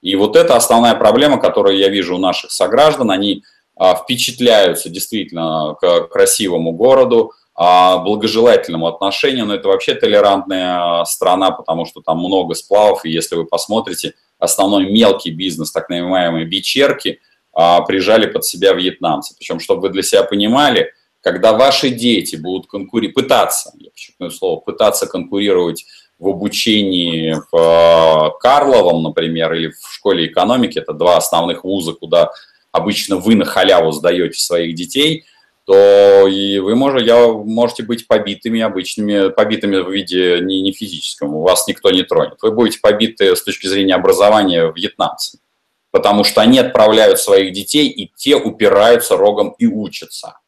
И 0.00 0.14
вот 0.14 0.36
это 0.36 0.54
основная 0.54 0.94
проблема, 0.94 1.38
которую 1.38 1.76
я 1.76 1.88
вижу 1.88 2.14
у 2.14 2.18
наших 2.18 2.52
сограждан, 2.52 3.10
они 3.10 3.42
а, 3.76 3.96
впечатляются 3.96 4.88
действительно 4.88 5.76
к 5.80 6.06
красивому 6.06 6.70
городу, 6.70 7.32
а, 7.56 7.98
благожелательному 7.98 8.86
отношению, 8.86 9.46
но 9.46 9.56
это 9.56 9.66
вообще 9.66 9.94
толерантная 9.94 11.04
страна, 11.06 11.50
потому 11.50 11.84
что 11.84 12.00
там 12.00 12.18
много 12.18 12.54
сплавов, 12.54 13.04
и 13.04 13.10
если 13.10 13.34
вы 13.34 13.46
посмотрите, 13.46 14.14
основной 14.38 14.88
мелкий 14.88 15.30
бизнес, 15.30 15.72
так 15.72 15.88
называемые 15.88 16.44
вечерки, 16.44 17.18
а, 17.52 17.80
прижали 17.80 18.26
под 18.26 18.44
себя 18.44 18.74
вьетнамцы. 18.74 19.34
Причем, 19.36 19.58
чтобы 19.58 19.82
вы 19.82 19.88
для 19.88 20.04
себя 20.04 20.22
понимали, 20.22 20.92
когда 21.20 21.52
ваши 21.52 21.90
дети 21.90 22.36
будут 22.36 22.68
конкурировать, 22.68 23.14
пытаться, 23.14 23.72
я 23.78 23.90
подчеркну 23.90 24.30
слово, 24.30 24.60
пытаться 24.60 25.06
конкурировать 25.06 25.86
в 26.18 26.28
обучении 26.28 27.34
в 27.50 27.56
э, 27.56 28.38
Карловом, 28.40 29.02
например, 29.02 29.52
или 29.54 29.68
в 29.68 29.92
школе 29.92 30.26
экономики, 30.26 30.78
это 30.78 30.92
два 30.92 31.16
основных 31.16 31.64
вуза, 31.64 31.92
куда 31.92 32.30
обычно 32.72 33.16
вы 33.16 33.34
на 33.34 33.44
халяву 33.44 33.92
сдаете 33.92 34.38
своих 34.38 34.74
детей, 34.74 35.24
то 35.64 36.26
и 36.26 36.58
вы 36.60 36.74
можете, 36.74 37.06
я, 37.06 37.28
можете 37.28 37.82
быть 37.82 38.06
побитыми 38.06 38.60
обычными, 38.60 39.28
побитыми 39.30 39.76
в 39.78 39.90
виде 39.90 40.40
не, 40.40 40.62
не 40.62 40.72
физическом, 40.72 41.30
вас 41.40 41.68
никто 41.68 41.90
не 41.90 42.02
тронет. 42.04 42.38
Вы 42.42 42.52
будете 42.52 42.80
побиты 42.80 43.36
с 43.36 43.42
точки 43.42 43.66
зрения 43.66 43.94
образования 43.94 44.72
вьетнамцами, 44.74 45.42
потому 45.90 46.24
что 46.24 46.40
они 46.40 46.58
отправляют 46.58 47.20
своих 47.20 47.52
детей, 47.52 47.88
и 47.88 48.10
те 48.16 48.34
упираются 48.36 49.16
рогом 49.16 49.54
и 49.58 49.66
учатся 49.66 50.38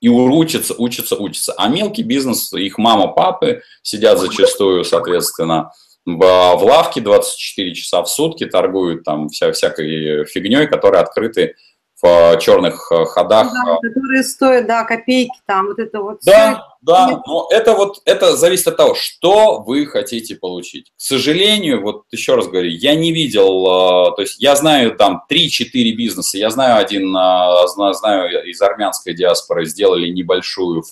и 0.00 0.08
учатся, 0.08 0.74
учатся, 0.74 1.16
учатся. 1.16 1.54
А 1.56 1.68
мелкий 1.68 2.02
бизнес, 2.02 2.52
их 2.52 2.78
мама, 2.78 3.08
папы 3.08 3.62
сидят 3.82 4.18
зачастую, 4.18 4.84
соответственно, 4.84 5.72
в, 6.04 6.22
лавке 6.62 7.00
24 7.00 7.74
часа 7.74 8.02
в 8.02 8.08
сутки, 8.08 8.46
торгуют 8.46 9.04
там 9.04 9.28
вся, 9.28 9.52
всякой 9.52 10.24
фигней, 10.26 10.66
которые 10.66 11.02
открыты 11.02 11.56
в 12.02 12.38
черных 12.38 12.90
э, 12.92 13.04
ходах. 13.06 13.50
Да, 13.52 13.78
которые 13.82 14.22
стоят, 14.22 14.66
да, 14.66 14.84
копейки 14.84 15.32
там, 15.46 15.66
вот 15.66 15.78
это 15.78 16.00
вот. 16.00 16.18
Да, 16.24 16.54
все. 16.54 16.62
да, 16.82 17.22
но 17.26 17.48
это 17.50 17.72
вот, 17.72 18.02
это 18.04 18.36
зависит 18.36 18.68
от 18.68 18.76
того, 18.76 18.94
что 18.94 19.60
вы 19.60 19.86
хотите 19.86 20.36
получить. 20.36 20.90
К 20.90 21.00
сожалению, 21.00 21.82
вот 21.82 22.04
еще 22.10 22.34
раз 22.34 22.48
говорю, 22.48 22.68
я 22.68 22.94
не 22.94 23.12
видел, 23.12 24.10
э, 24.10 24.16
то 24.16 24.22
есть 24.22 24.40
я 24.40 24.56
знаю 24.56 24.94
там 24.96 25.24
3-4 25.30 25.92
бизнеса, 25.92 26.36
я 26.36 26.50
знаю 26.50 26.76
один, 26.78 27.16
э, 27.16 27.94
знаю 27.94 28.46
из 28.46 28.60
армянской 28.60 29.14
диаспоры, 29.14 29.64
сделали 29.64 30.08
небольшую, 30.10 30.82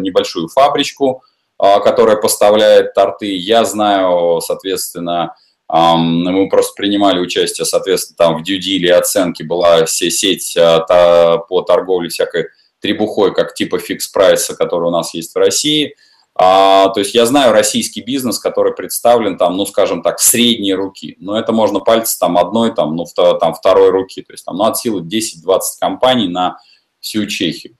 небольшую 0.00 0.48
фабричку, 0.48 1.22
которая 1.56 2.16
поставляет 2.16 2.94
торты, 2.94 3.36
я 3.36 3.64
знаю, 3.64 4.40
соответственно, 4.40 5.34
мы 5.68 6.48
просто 6.48 6.74
принимали 6.76 7.20
участие, 7.20 7.64
соответственно, 7.64 8.16
там 8.16 8.38
в 8.38 8.42
дьюдиле 8.42 8.94
оценки 8.94 9.42
была 9.42 9.86
сеть 9.86 10.56
а, 10.56 11.38
по 11.38 11.62
торговле 11.62 12.10
всякой 12.10 12.48
требухой, 12.80 13.34
как 13.34 13.54
типа 13.54 13.78
фикс-прайса, 13.78 14.54
который 14.54 14.88
у 14.88 14.90
нас 14.90 15.14
есть 15.14 15.34
в 15.34 15.38
России. 15.38 15.96
А, 16.36 16.88
то 16.88 17.00
есть 17.00 17.14
я 17.14 17.26
знаю 17.26 17.52
российский 17.52 18.02
бизнес, 18.02 18.38
который 18.38 18.74
представлен 18.74 19.38
там, 19.38 19.56
ну, 19.56 19.64
скажем 19.66 20.02
так, 20.02 20.20
средней 20.20 20.74
руки. 20.74 21.16
Но 21.20 21.38
это 21.38 21.52
можно 21.52 21.80
пальцы 21.80 22.18
там 22.18 22.36
одной, 22.36 22.74
там, 22.74 22.96
ну, 22.96 23.06
там 23.14 23.54
второй 23.54 23.90
руки. 23.90 24.20
То 24.22 24.32
есть 24.32 24.44
там, 24.44 24.56
ну, 24.56 24.64
от 24.64 24.76
силы 24.76 25.00
10-20 25.00 25.60
компаний 25.80 26.28
на 26.28 26.58
всю 27.00 27.26
Чехию. 27.26 27.76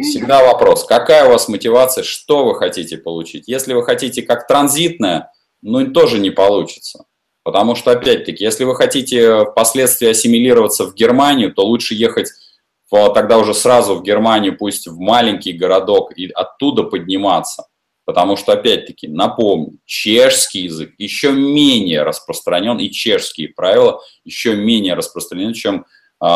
Всегда 0.00 0.44
вопрос, 0.44 0.84
какая 0.84 1.26
у 1.26 1.30
вас 1.30 1.48
мотивация, 1.48 2.04
что 2.04 2.44
вы 2.44 2.54
хотите 2.54 2.98
получить. 2.98 3.44
Если 3.46 3.74
вы 3.74 3.84
хотите 3.84 4.22
как 4.22 4.46
транзитное, 4.46 5.30
ну, 5.60 5.86
тоже 5.92 6.18
не 6.18 6.30
получится. 6.30 7.04
Потому 7.42 7.74
что, 7.74 7.92
опять-таки, 7.92 8.44
если 8.44 8.64
вы 8.64 8.74
хотите 8.74 9.44
впоследствии 9.46 10.08
ассимилироваться 10.08 10.84
в 10.84 10.94
Германию, 10.94 11.52
то 11.52 11.64
лучше 11.64 11.94
ехать 11.94 12.28
в, 12.90 13.12
тогда 13.14 13.38
уже 13.38 13.54
сразу 13.54 13.94
в 13.94 14.02
Германию, 14.02 14.56
пусть 14.56 14.86
в 14.86 14.98
маленький 14.98 15.52
городок, 15.52 16.12
и 16.16 16.28
оттуда 16.28 16.82
подниматься. 16.82 17.66
Потому 18.04 18.36
что, 18.36 18.52
опять-таки, 18.52 19.08
напомню, 19.08 19.78
чешский 19.84 20.60
язык 20.62 20.94
еще 20.98 21.32
менее 21.32 22.02
распространен, 22.02 22.78
и 22.78 22.90
чешские 22.90 23.48
правила 23.48 24.00
еще 24.24 24.54
менее 24.54 24.94
распространены, 24.94 25.54
чем 25.54 25.84
э, 26.22 26.26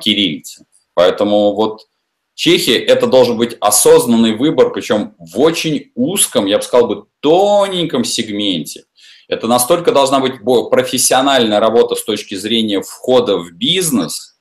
кириллица. 0.00 0.64
Поэтому 0.94 1.54
вот 1.54 1.86
Чехия– 2.34 2.78
это 2.86 3.06
должен 3.06 3.36
быть 3.36 3.56
осознанный 3.60 4.34
выбор, 4.34 4.72
причем 4.72 5.14
в 5.18 5.38
очень 5.38 5.92
узком, 5.94 6.46
я 6.46 6.58
бы 6.58 6.64
сказал 6.64 6.88
бы, 6.88 7.04
тоненьком 7.20 8.04
сегменте. 8.04 8.84
Это 9.32 9.46
настолько 9.46 9.92
должна 9.92 10.20
быть 10.20 10.40
профессиональная 10.70 11.58
работа 11.58 11.94
с 11.94 12.04
точки 12.04 12.34
зрения 12.34 12.82
входа 12.82 13.38
в 13.38 13.52
бизнес, 13.52 14.38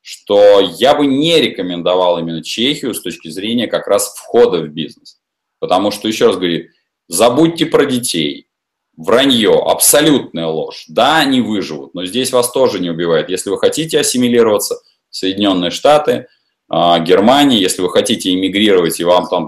что 0.00 0.58
я 0.58 0.96
бы 0.96 1.06
не 1.06 1.40
рекомендовал 1.40 2.18
именно 2.18 2.42
Чехию 2.42 2.94
с 2.94 3.00
точки 3.00 3.28
зрения 3.28 3.68
как 3.68 3.86
раз 3.86 4.12
входа 4.16 4.58
в 4.58 4.66
бизнес. 4.66 5.20
Потому 5.60 5.92
что, 5.92 6.08
еще 6.08 6.26
раз 6.26 6.34
говорю, 6.34 6.64
забудьте 7.06 7.64
про 7.64 7.86
детей, 7.86 8.48
вранье, 8.96 9.62
абсолютная 9.64 10.48
ложь. 10.48 10.86
Да, 10.88 11.18
они 11.18 11.40
выживут, 11.40 11.94
но 11.94 12.04
здесь 12.04 12.32
вас 12.32 12.50
тоже 12.50 12.80
не 12.80 12.90
убивает. 12.90 13.28
Если 13.28 13.50
вы 13.50 13.58
хотите 13.58 14.00
ассимилироваться, 14.00 14.82
Соединенные 15.10 15.70
Штаты, 15.70 16.26
а, 16.68 16.98
Германия, 16.98 17.60
если 17.60 17.82
вы 17.82 17.90
хотите 17.90 18.34
иммигрировать, 18.34 18.98
и 18.98 19.04
вам 19.04 19.28
там, 19.28 19.46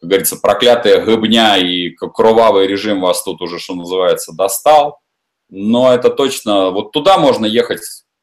как 0.00 0.08
говорится, 0.08 0.36
проклятая 0.36 1.04
гыбня 1.04 1.56
и 1.56 1.90
кровавый 1.90 2.66
режим 2.66 3.00
вас 3.00 3.22
тут 3.22 3.40
уже, 3.40 3.58
что 3.58 3.74
называется, 3.74 4.32
достал, 4.34 5.00
но 5.48 5.92
это 5.92 6.10
точно, 6.10 6.70
вот 6.70 6.92
туда 6.92 7.18
можно 7.18 7.46
ехать, 7.46 7.80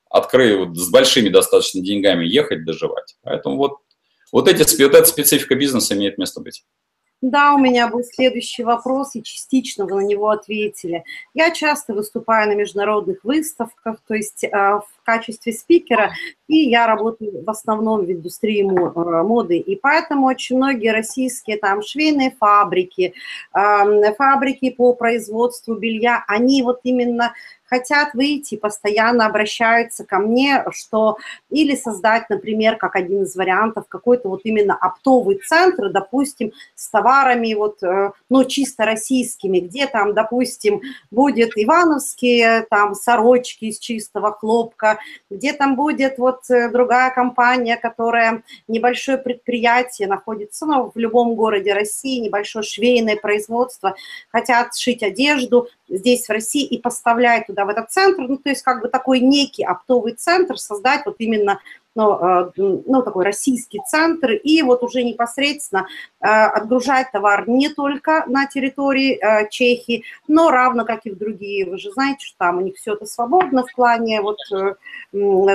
открыть, 0.09 0.77
с 0.77 0.89
большими 0.89 1.29
достаточно 1.29 1.81
деньгами 1.81 2.25
ехать, 2.25 2.65
доживать. 2.65 3.15
Поэтому 3.23 3.57
вот, 3.57 3.77
вот, 4.31 4.47
эти, 4.47 4.59
вот 4.83 4.93
эта 4.93 5.05
специфика 5.05 5.55
бизнеса 5.55 5.95
имеет 5.95 6.17
место 6.17 6.41
быть. 6.41 6.63
Да, 7.23 7.53
у 7.53 7.57
меня 7.57 7.87
был 7.87 8.03
следующий 8.03 8.65
вопрос, 8.65 9.15
и 9.15 9.23
частично 9.23 9.85
вы 9.85 10.01
на 10.01 10.05
него 10.05 10.29
ответили. 10.29 11.05
Я 11.33 11.51
часто 11.51 11.93
выступаю 11.93 12.49
на 12.49 12.55
международных 12.55 13.23
выставках, 13.23 14.01
то 14.05 14.13
есть 14.13 14.43
а, 14.51 14.79
в 14.79 14.87
качестве 15.05 15.53
спикера, 15.53 16.11
и 16.49 16.69
я 16.69 16.85
работаю 16.85 17.41
в 17.41 17.49
основном 17.49 18.01
в 18.01 18.11
индустрии 18.11 18.63
э, 18.63 19.23
моды, 19.23 19.57
и 19.57 19.77
поэтому 19.77 20.25
очень 20.25 20.57
многие 20.57 20.91
российские 20.91 21.55
там 21.55 21.81
швейные 21.81 22.35
фабрики, 22.37 23.13
фабрики 23.53 24.71
по 24.71 24.93
производству 24.93 25.75
белья, 25.75 26.25
они 26.27 26.61
вот 26.61 26.81
именно 26.83 27.33
хотят 27.73 28.13
выйти, 28.13 28.55
постоянно 28.55 29.25
обращаются 29.25 30.05
ко 30.05 30.19
мне, 30.19 30.63
что 30.69 31.17
или 31.49 31.75
создать, 31.75 32.29
например, 32.29 32.75
как 32.75 32.95
один 32.95 33.23
из 33.23 33.35
вариантов, 33.35 33.85
какой-то 33.89 34.29
вот 34.29 34.41
именно 34.43 34.75
оптовый 34.75 35.39
центр, 35.43 35.89
допустим, 35.89 36.51
с 36.75 36.89
товарами 36.89 37.55
вот, 37.55 37.81
э, 37.81 38.11
ну, 38.29 38.43
чисто 38.45 38.85
российскими, 38.85 39.59
где 39.59 39.87
там, 39.87 40.13
допустим, 40.13 40.81
будет 41.09 41.53
ивановские 41.55 42.67
там 42.69 42.93
сорочки 42.93 43.65
из 43.65 43.79
чистого 43.79 44.33
хлопка, 44.33 44.99
где 45.31 45.53
там 45.53 45.75
будет 45.75 46.19
вот 46.19 46.41
э, 46.51 46.69
другая 46.69 47.09
компания, 47.09 47.77
которая 47.77 48.43
небольшое 48.67 49.17
предприятие 49.17 50.07
находится, 50.07 50.67
ну, 50.67 50.91
в 50.93 50.99
любом 50.99 51.33
городе 51.33 51.73
России, 51.73 52.19
небольшое 52.19 52.63
швейное 52.63 53.15
производство, 53.15 53.95
хотят 54.31 54.75
шить 54.75 55.01
одежду 55.01 55.69
здесь 55.97 56.27
в 56.27 56.29
России 56.29 56.65
и 56.65 56.77
поставлять 56.77 57.47
туда 57.47 57.65
в 57.65 57.69
этот 57.69 57.91
центр, 57.91 58.23
ну, 58.27 58.37
то 58.37 58.49
есть 58.49 58.63
как 58.63 58.81
бы 58.81 58.87
такой 58.87 59.19
некий 59.19 59.63
оптовый 59.63 60.13
центр 60.13 60.57
создать 60.57 61.05
вот 61.05 61.15
именно 61.19 61.59
ну, 61.95 62.17
э, 62.19 62.51
ну, 62.57 63.03
такой 63.03 63.25
российский 63.25 63.79
центр, 63.87 64.31
и 64.31 64.61
вот 64.63 64.83
уже 64.83 65.03
непосредственно 65.03 65.87
э, 66.19 66.25
отгружать 66.27 67.11
товар 67.11 67.47
не 67.47 67.69
только 67.69 68.23
на 68.27 68.47
территории 68.47 69.13
э, 69.13 69.47
Чехии, 69.49 70.03
но 70.27 70.49
равно 70.49 70.85
как 70.85 71.05
и 71.05 71.11
в 71.11 71.17
другие. 71.17 71.69
Вы 71.69 71.77
же 71.77 71.91
знаете, 71.91 72.25
что 72.25 72.37
там 72.39 72.57
у 72.57 72.61
них 72.61 72.75
все 72.77 72.93
это 72.93 73.05
свободно 73.05 73.63
в 73.63 73.73
плане 73.73 74.21
вот 74.21 74.39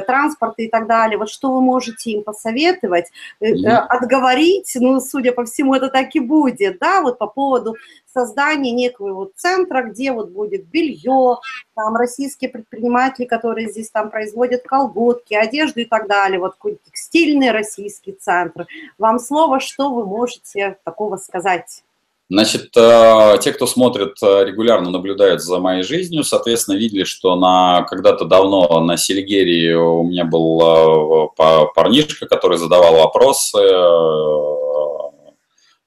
транспорта 0.06 0.62
и 0.62 0.68
так 0.68 0.86
далее. 0.86 1.18
Вот 1.18 1.30
что 1.30 1.52
вы 1.52 1.60
можете 1.60 2.12
им 2.12 2.22
посоветовать? 2.22 3.06
Отговорить, 3.40 4.70
ну, 4.76 5.00
судя 5.00 5.32
по 5.32 5.44
всему, 5.44 5.74
это 5.74 5.88
так 5.88 6.14
и 6.14 6.20
будет, 6.20 6.78
да, 6.78 7.02
вот 7.02 7.18
по 7.18 7.26
поводу 7.26 7.74
создания 8.12 8.72
некого 8.72 9.14
вот 9.14 9.32
центра, 9.36 9.82
где 9.82 10.12
вот 10.12 10.30
будет 10.30 10.66
белье, 10.66 11.38
там 11.74 11.96
российские 11.96 12.50
предприниматели, 12.50 13.24
которые 13.26 13.68
здесь 13.70 13.90
там 13.90 14.10
производят 14.10 14.62
колготки, 14.62 15.34
одежду 15.34 15.80
и 15.80 15.84
так 15.84 16.08
далее, 16.08 16.40
вот 16.40 16.54
текстильный 16.84 17.50
российский 17.50 18.12
центр. 18.12 18.66
Вам 18.98 19.18
слово, 19.18 19.60
что 19.60 19.90
вы 19.90 20.06
можете 20.06 20.78
такого 20.84 21.16
сказать? 21.16 21.82
Значит, 22.30 22.76
э, 22.76 23.38
те, 23.40 23.52
кто 23.52 23.66
смотрит 23.66 24.22
э, 24.22 24.44
регулярно, 24.44 24.90
наблюдают 24.90 25.40
за 25.42 25.60
моей 25.60 25.82
жизнью, 25.82 26.24
соответственно, 26.24 26.76
видели, 26.76 27.04
что 27.04 27.36
на, 27.36 27.84
когда-то 27.84 28.26
давно 28.26 28.80
на 28.80 28.98
Сельгерии 28.98 29.72
у 29.72 30.02
меня 30.02 30.26
был 30.26 30.60
э, 30.60 31.66
парнишка, 31.74 32.26
который 32.26 32.58
задавал 32.58 32.96
вопросы, 32.96 33.56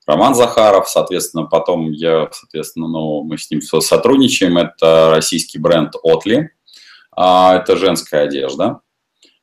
Роман 0.08 0.34
Захаров, 0.34 0.90
соответственно, 0.90 1.46
потом 1.46 1.92
я, 1.92 2.30
соответственно, 2.32 2.88
ну, 2.88 3.24
мы 3.24 3.38
с 3.38 3.50
ним 3.52 3.62
сотрудничаем, 3.62 4.58
это 4.58 5.12
российский 5.12 5.60
бренд 5.60 5.94
Отли, 6.04 6.52
а, 7.12 7.58
это 7.58 7.78
женская 7.78 8.24
одежда. 8.24 8.82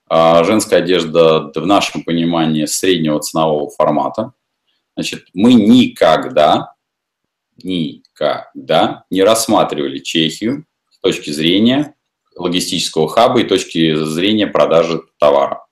А, 0.08 0.42
женская 0.42 0.78
одежда 0.78 1.52
в 1.54 1.66
нашем 1.66 2.02
понимании 2.02 2.64
среднего 2.64 3.20
ценового 3.20 3.70
формата. 3.70 4.32
Значит, 4.96 5.26
мы 5.32 5.54
никогда, 5.54 6.74
никогда 7.62 9.04
не 9.10 9.22
рассматривали 9.22 9.98
Чехию 9.98 10.66
с 10.90 10.98
точки 10.98 11.30
зрения 11.30 11.94
логистического 12.34 13.08
хаба 13.08 13.40
и 13.40 13.44
точки 13.44 13.94
зрения 13.94 14.46
продажи 14.48 15.02
товара. 15.18 15.66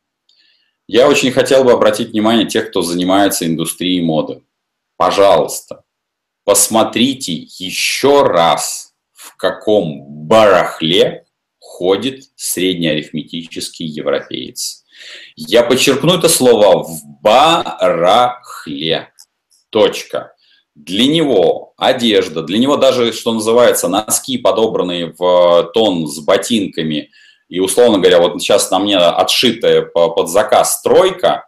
Я 0.86 1.08
очень 1.08 1.32
хотел 1.32 1.64
бы 1.64 1.72
обратить 1.72 2.10
внимание 2.10 2.46
тех, 2.46 2.68
кто 2.70 2.82
занимается 2.82 3.46
индустрией 3.46 4.02
моды 4.02 4.42
пожалуйста, 4.96 5.84
посмотрите 6.44 7.32
еще 7.32 8.22
раз, 8.22 8.92
в 9.12 9.36
каком 9.36 10.02
барахле 10.26 11.26
ходит 11.58 12.24
среднеарифметический 12.36 13.86
европеец. 13.86 14.84
Я 15.34 15.62
подчеркну 15.62 16.14
это 16.14 16.28
слово 16.28 16.84
в 16.84 17.02
барахле. 17.22 19.10
Точка. 19.70 20.32
Для 20.74 21.06
него 21.06 21.74
одежда, 21.76 22.42
для 22.42 22.58
него 22.58 22.76
даже, 22.76 23.12
что 23.12 23.32
называется, 23.32 23.88
носки, 23.88 24.38
подобранные 24.38 25.14
в 25.18 25.70
тон 25.74 26.06
с 26.06 26.18
ботинками, 26.20 27.10
и, 27.48 27.60
условно 27.60 27.98
говоря, 27.98 28.20
вот 28.20 28.40
сейчас 28.40 28.70
на 28.70 28.78
мне 28.78 28.96
отшитая 28.96 29.82
под 29.82 30.28
заказ 30.28 30.78
стройка, 30.78 31.46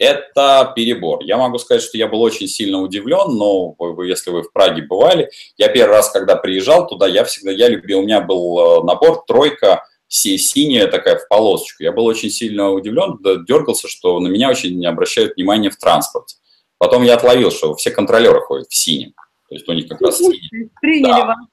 это 0.00 0.72
перебор. 0.74 1.22
Я 1.22 1.36
могу 1.36 1.58
сказать, 1.58 1.82
что 1.82 1.98
я 1.98 2.08
был 2.08 2.22
очень 2.22 2.48
сильно 2.48 2.80
удивлен, 2.80 3.36
но 3.36 3.76
если 4.02 4.30
вы 4.30 4.42
в 4.42 4.50
Праге 4.50 4.82
бывали, 4.82 5.30
я 5.58 5.68
первый 5.68 5.92
раз, 5.92 6.10
когда 6.10 6.36
приезжал 6.36 6.86
туда, 6.86 7.06
я 7.06 7.22
всегда, 7.24 7.52
я 7.52 7.68
любил, 7.68 7.98
у 7.98 8.02
меня 8.02 8.22
был 8.22 8.80
э, 8.80 8.84
набор 8.84 9.24
тройка, 9.26 9.84
синяя 10.08 10.86
такая 10.86 11.18
в 11.18 11.28
полосочку. 11.28 11.82
Я 11.82 11.92
был 11.92 12.06
очень 12.06 12.30
сильно 12.30 12.70
удивлен, 12.70 13.18
дергался, 13.44 13.88
что 13.88 14.18
на 14.20 14.28
меня 14.28 14.48
очень 14.48 14.78
не 14.78 14.86
обращают 14.86 15.36
внимания 15.36 15.68
в 15.68 15.76
транспорте. 15.76 16.36
Потом 16.78 17.02
я 17.02 17.14
отловил, 17.14 17.50
что 17.50 17.74
все 17.74 17.90
контролеры 17.90 18.40
ходят 18.40 18.68
в 18.70 18.74
синем. 18.74 19.12
То 19.50 19.54
есть 19.54 19.68
у 19.68 19.72
них 19.74 19.86
как 19.86 20.00
раз 20.00 20.16
синий. 20.16 20.70
Приняли 20.80 21.10
да. 21.10 21.26
вам. 21.26 21.48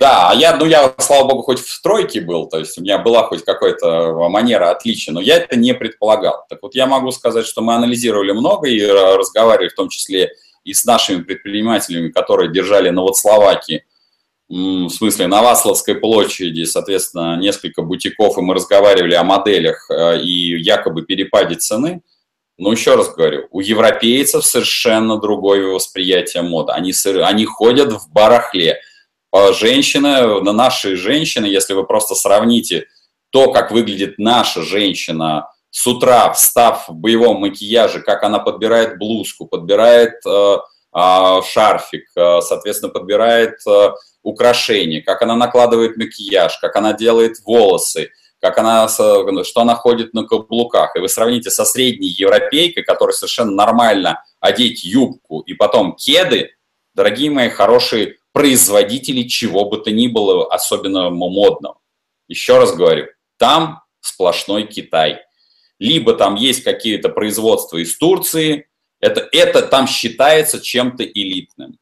Да, 0.00 0.30
а 0.30 0.34
я, 0.34 0.56
ну 0.56 0.66
я, 0.66 0.92
слава 0.98 1.28
богу, 1.28 1.42
хоть 1.42 1.60
в 1.60 1.70
стройке 1.70 2.20
был, 2.20 2.48
то 2.48 2.58
есть 2.58 2.76
у 2.78 2.82
меня 2.82 2.98
была 2.98 3.22
хоть 3.22 3.44
какая-то 3.44 4.28
манера 4.28 4.70
отличия, 4.70 5.14
но 5.14 5.20
я 5.20 5.36
это 5.36 5.56
не 5.56 5.74
предполагал. 5.74 6.44
Так 6.48 6.58
вот, 6.62 6.74
я 6.74 6.86
могу 6.86 7.12
сказать, 7.12 7.46
что 7.46 7.62
мы 7.62 7.74
анализировали 7.74 8.32
много 8.32 8.68
и 8.68 8.84
разговаривали 8.84 9.68
в 9.68 9.74
том 9.74 9.88
числе 9.88 10.32
и 10.64 10.74
с 10.74 10.84
нашими 10.84 11.22
предпринимателями, 11.22 12.10
которые 12.10 12.52
держали 12.52 12.90
Новословакии, 12.90 13.84
в 14.48 14.90
смысле 14.90 15.28
на 15.28 15.42
Васловской 15.42 15.94
площади, 15.94 16.64
соответственно, 16.64 17.36
несколько 17.36 17.82
бутиков, 17.82 18.36
и 18.36 18.42
мы 18.42 18.54
разговаривали 18.54 19.14
о 19.14 19.24
моделях 19.24 19.88
э, 19.90 20.20
и 20.20 20.60
якобы 20.60 21.02
перепаде 21.02 21.54
цены. 21.54 22.02
Но 22.58 22.70
еще 22.70 22.96
раз 22.96 23.14
говорю, 23.14 23.46
у 23.50 23.60
европейцев 23.60 24.44
совершенно 24.44 25.18
другое 25.18 25.64
восприятие 25.68 26.42
моды. 26.42 26.72
Они, 26.72 26.92
они 27.22 27.44
ходят 27.44 27.92
в 27.92 28.10
барахле– 28.12 28.80
женщины, 29.52 30.40
на 30.42 30.52
наши 30.52 30.96
женщины, 30.96 31.46
если 31.46 31.74
вы 31.74 31.84
просто 31.84 32.14
сравните 32.14 32.86
то, 33.30 33.50
как 33.50 33.70
выглядит 33.70 34.18
наша 34.18 34.62
женщина 34.62 35.48
с 35.70 35.86
утра, 35.86 36.30
встав 36.32 36.86
в 36.88 36.94
боевом 36.94 37.40
макияже, 37.40 38.00
как 38.00 38.22
она 38.22 38.38
подбирает 38.38 38.98
блузку, 38.98 39.46
подбирает 39.46 40.14
э, 40.26 40.56
э, 40.94 41.40
шарфик, 41.50 42.04
э, 42.14 42.40
соответственно, 42.42 42.92
подбирает 42.92 43.54
э, 43.66 43.88
украшения, 44.22 45.00
как 45.00 45.22
она 45.22 45.34
накладывает 45.34 45.96
макияж, 45.96 46.58
как 46.58 46.76
она 46.76 46.92
делает 46.92 47.38
волосы, 47.46 48.10
как 48.38 48.58
она, 48.58 48.86
что 48.86 49.60
она 49.60 49.74
ходит 49.74 50.12
на 50.12 50.24
каблуках. 50.24 50.94
И 50.94 50.98
вы 50.98 51.08
сравните 51.08 51.50
со 51.50 51.64
средней 51.64 52.08
европейкой, 52.08 52.82
которая 52.82 53.14
совершенно 53.14 53.52
нормально 53.52 54.22
одеть 54.40 54.84
юбку 54.84 55.40
и 55.40 55.54
потом 55.54 55.94
кеды, 55.94 56.50
дорогие 56.94 57.30
мои 57.30 57.48
хорошие 57.48 58.16
производителей 58.32 59.28
чего 59.28 59.68
бы 59.68 59.78
то 59.78 59.90
ни 59.90 60.08
было, 60.08 60.46
особенно 60.52 61.10
модного. 61.10 61.78
Еще 62.28 62.58
раз 62.58 62.74
говорю, 62.74 63.08
там 63.38 63.82
сплошной 64.00 64.64
Китай. 64.64 65.20
Либо 65.78 66.14
там 66.14 66.36
есть 66.36 66.62
какие-то 66.64 67.08
производства 67.08 67.76
из 67.78 67.96
Турции, 67.96 68.66
это, 69.00 69.28
это 69.32 69.62
там 69.62 69.88
считается 69.88 70.60
чем-то 70.60 71.04
элитным. 71.04 71.78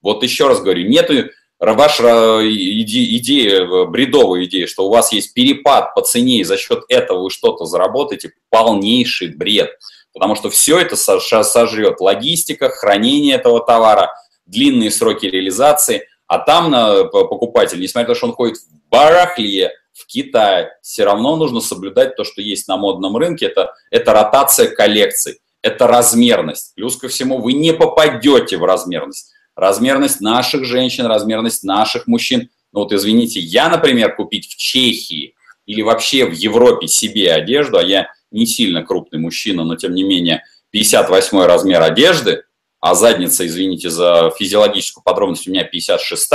Вот 0.00 0.22
еще 0.22 0.46
раз 0.46 0.60
говорю, 0.60 0.88
нету, 0.88 1.30
ваша 1.58 2.40
иде, 2.42 3.16
идея, 3.16 3.86
бредовая 3.86 4.44
идея, 4.44 4.68
что 4.68 4.86
у 4.86 4.90
вас 4.90 5.12
есть 5.12 5.34
перепад 5.34 5.92
по 5.94 6.02
цене, 6.02 6.38
и 6.40 6.44
за 6.44 6.56
счет 6.56 6.84
этого 6.88 7.24
вы 7.24 7.30
что-то 7.30 7.64
заработаете, 7.64 8.32
полнейший 8.50 9.34
бред. 9.34 9.70
Потому 10.12 10.36
что 10.36 10.48
все 10.48 10.78
это 10.78 10.96
сожрет 10.96 12.00
логистика, 12.00 12.68
хранение 12.70 13.34
этого 13.34 13.60
товара, 13.60 14.14
длинные 14.46 14.90
сроки 14.90 15.26
реализации, 15.26 16.08
а 16.26 16.38
там 16.38 16.70
на 16.70 17.04
покупатель, 17.04 17.80
несмотря 17.80 18.08
на 18.08 18.14
то, 18.14 18.18
что 18.18 18.26
он 18.26 18.32
ходит 18.32 18.56
в 18.56 18.88
барахле, 18.90 19.72
в 19.92 20.06
Китае, 20.06 20.76
все 20.82 21.04
равно 21.04 21.36
нужно 21.36 21.60
соблюдать 21.60 22.16
то, 22.16 22.24
что 22.24 22.42
есть 22.42 22.68
на 22.68 22.76
модном 22.76 23.16
рынке, 23.16 23.46
это, 23.46 23.74
это 23.90 24.12
ротация 24.12 24.68
коллекций, 24.68 25.40
это 25.62 25.86
размерность. 25.86 26.74
Плюс 26.74 26.96
ко 26.96 27.08
всему, 27.08 27.38
вы 27.38 27.54
не 27.54 27.72
попадете 27.72 28.58
в 28.58 28.64
размерность 28.64 29.32
размерность 29.56 30.20
наших 30.20 30.64
женщин, 30.64 31.06
размерность 31.06 31.64
наших 31.64 32.06
мужчин. 32.06 32.50
Ну 32.72 32.80
вот 32.80 32.92
извините, 32.92 33.40
я, 33.40 33.68
например, 33.68 34.14
купить 34.14 34.46
в 34.46 34.56
Чехии 34.56 35.34
или 35.64 35.82
вообще 35.82 36.26
в 36.26 36.32
Европе 36.32 36.86
себе 36.86 37.32
одежду, 37.32 37.78
а 37.78 37.82
я 37.82 38.08
не 38.30 38.46
сильно 38.46 38.84
крупный 38.84 39.18
мужчина, 39.18 39.64
но 39.64 39.76
тем 39.76 39.94
не 39.94 40.04
менее 40.04 40.44
58 40.70 41.38
размер 41.44 41.82
одежды, 41.82 42.44
а 42.80 42.94
задница, 42.94 43.46
извините 43.46 43.90
за 43.90 44.30
физиологическую 44.38 45.02
подробность, 45.02 45.48
у 45.48 45.50
меня 45.50 45.64
56 45.64 46.30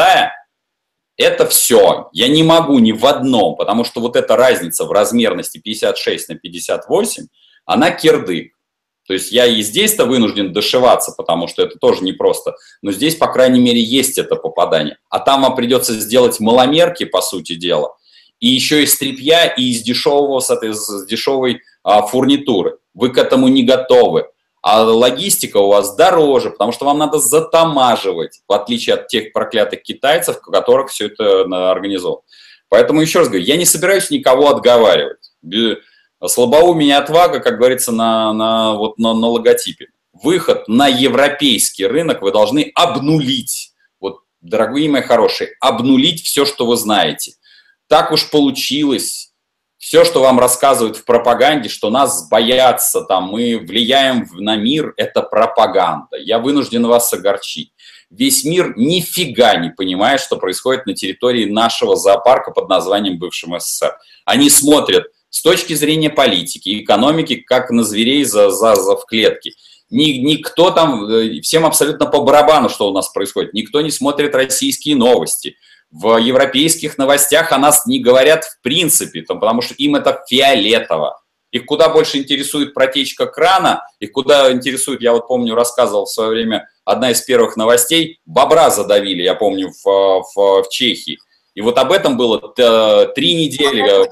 это 1.18 1.46
все. 1.46 2.10
Я 2.14 2.28
не 2.28 2.44
могу 2.44 2.80
ни 2.80 2.92
в 2.92 3.06
одном, 3.06 3.56
потому 3.56 3.84
что 3.84 4.02
вот 4.02 4.16
эта 4.16 4.36
разница 4.36 4.86
в 4.86 4.92
размерности 4.92 5.60
56 5.60 6.30
на 6.30 6.36
58, 6.36 7.28
она 7.66 7.92
кирдык. 7.92 8.54
То 9.08 9.14
есть 9.14 9.32
я 9.32 9.46
и 9.46 9.62
здесь-то 9.62 10.06
вынужден 10.06 10.54
дошиваться, 10.54 11.14
потому 11.18 11.48
что 11.48 11.64
это 11.64 11.78
тоже 11.78 12.04
непросто. 12.04 12.56
Но 12.82 12.92
здесь, 12.92 13.16
по 13.16 13.28
крайней 13.28 13.60
мере, 13.60 13.82
есть 13.82 14.18
это 14.18 14.36
попадание. 14.36 14.98
А 15.10 15.20
там 15.20 15.42
вам 15.42 15.56
придется 15.56 15.94
сделать 15.94 16.40
маломерки, 16.40 17.06
по 17.06 17.22
сути 17.22 17.56
дела. 17.56 17.98
И 18.40 18.48
еще 18.48 18.84
из 18.84 18.98
тряпья, 18.98 19.46
и 19.48 19.72
из 19.72 19.82
дешевого, 19.82 20.40
с 20.40 20.50
с 20.50 21.06
дешевой 21.06 21.62
а, 21.84 22.04
фурнитуры. 22.04 22.78
Вы 22.94 23.10
к 23.10 23.18
этому 23.18 23.48
не 23.48 23.64
готовы. 23.64 24.28
А 24.62 24.84
логистика 24.84 25.58
у 25.58 25.70
вас 25.70 25.96
дороже, 25.96 26.52
потому 26.52 26.72
что 26.72 26.86
вам 26.86 27.00
надо 27.00 27.18
затамаживать, 27.20 28.42
в 28.48 28.54
отличие 28.54 28.96
от 28.96 29.08
тех 29.08 29.34
проклятых 29.34 29.82
китайцев, 29.82 30.40
которых 30.40 30.90
все 30.92 31.08
это 31.08 31.72
организовано. 31.72 32.22
Поэтому 32.70 33.02
еще 33.02 33.20
раз 33.20 33.28
говорю, 33.28 33.44
я 33.44 33.58
не 33.58 33.66
собираюсь 33.66 34.12
никого 34.12 34.50
отговаривать 34.50 35.32
Слабоумие 36.28 36.98
отвага, 36.98 37.40
как 37.40 37.58
говорится, 37.58 37.92
на, 37.92 38.32
на, 38.34 38.74
вот 38.74 39.00
на, 39.00 39.14
на 39.14 39.28
логотипе. 39.28 39.88
Выход 40.14 40.68
на 40.68 40.88
европейский 40.88 41.88
рынок 41.88 42.22
вы 42.22 42.32
должны 42.32 42.72
обнулить. 42.76 43.74
Вот, 44.00 44.20
дорогие 44.40 44.90
мои 44.90 45.02
хорошие, 45.02 45.50
обнулить 45.60 46.24
все, 46.24 46.46
что 46.46 46.68
вы 46.68 46.78
знаете. 46.78 47.34
Так 47.88 48.12
уж 48.12 48.30
получилось. 48.30 49.31
Все, 49.82 50.06
что 50.06 50.22
вам 50.22 50.40
рассказывают 50.40 50.96
в 50.96 51.04
пропаганде, 51.04 51.68
что 51.68 51.90
нас 51.90 52.30
боятся, 52.30 53.02
там, 53.02 53.26
мы 53.26 53.58
влияем 53.58 54.28
на 54.34 54.56
мир, 54.56 54.94
это 54.96 55.22
пропаганда. 55.22 56.18
Я 56.18 56.40
вынужден 56.40 56.88
вас 56.88 57.12
огорчить. 57.12 57.74
Весь 58.10 58.46
мир 58.46 58.74
нифига 58.78 59.56
не 59.56 59.72
понимает, 59.72 60.22
что 60.22 60.38
происходит 60.38 60.86
на 60.86 60.94
территории 60.94 61.46
нашего 61.46 61.96
зоопарка 61.96 62.52
под 62.52 62.70
названием 62.70 63.18
бывшего 63.18 63.60
СССР. 63.60 63.98
Они 64.24 64.50
смотрят– 64.50 65.08
с 65.32 65.42
точки 65.42 65.74
зрения 65.74 66.10
политики, 66.10 66.84
экономики, 66.84 67.38
как 67.38 67.72
на 67.72 67.84
зверей 67.84 68.26
за, 68.26 68.52
за, 68.52 68.76
за 68.76 68.96
в 68.96 69.06
клетке. 69.06 69.54
Ни, 69.90 70.20
никто 70.20 70.72
там, 70.72 71.10
э, 71.10 71.42
всем 71.42 71.66
абсолютно 71.66 72.06
по 72.06 72.22
барабану, 72.22 72.70
что 72.70 72.90
у 72.90 72.94
нас 72.94 73.10
происходит. 73.10 73.54
Никто 73.54 73.82
не 73.82 73.92
смотрит 73.92 74.36
российские 74.36 74.98
новости. 74.98 75.56
В 75.92 76.18
европейских 76.18 76.98
новостях 76.98 77.52
о 77.52 77.58
нас 77.58 77.86
не 77.86 78.00
говорят 78.00 78.46
в 78.46 78.62
принципе, 78.62 79.22
там, 79.22 79.40
потому 79.40 79.62
что 79.62 79.74
им 79.76 79.96
это 79.96 80.24
фиолетово. 80.28 81.22
Их 81.52 81.66
куда 81.66 81.90
больше 81.90 82.18
интересует 82.18 82.74
протечка 82.74 83.26
крана, 83.26 83.84
их 84.00 84.14
куда 84.14 84.52
интересует, 84.54 85.02
я 85.02 85.12
вот 85.12 85.28
помню, 85.28 85.54
рассказывал 85.54 86.06
в 86.06 86.12
свое 86.12 86.30
время, 86.30 86.70
одна 86.86 87.12
из 87.12 87.22
первых 87.22 87.58
новостей, 87.58 88.22
бобра 88.26 88.70
задавили, 88.70 89.22
я 89.22 89.36
помню, 89.36 89.70
в, 89.84 90.24
в, 90.34 90.64
в 90.64 90.70
Чехии. 90.70 91.20
И 91.54 91.62
вот 91.62 91.78
об 91.78 91.92
этом 91.92 92.16
было 92.16 92.40
три 93.14 93.34
недели 93.34 94.08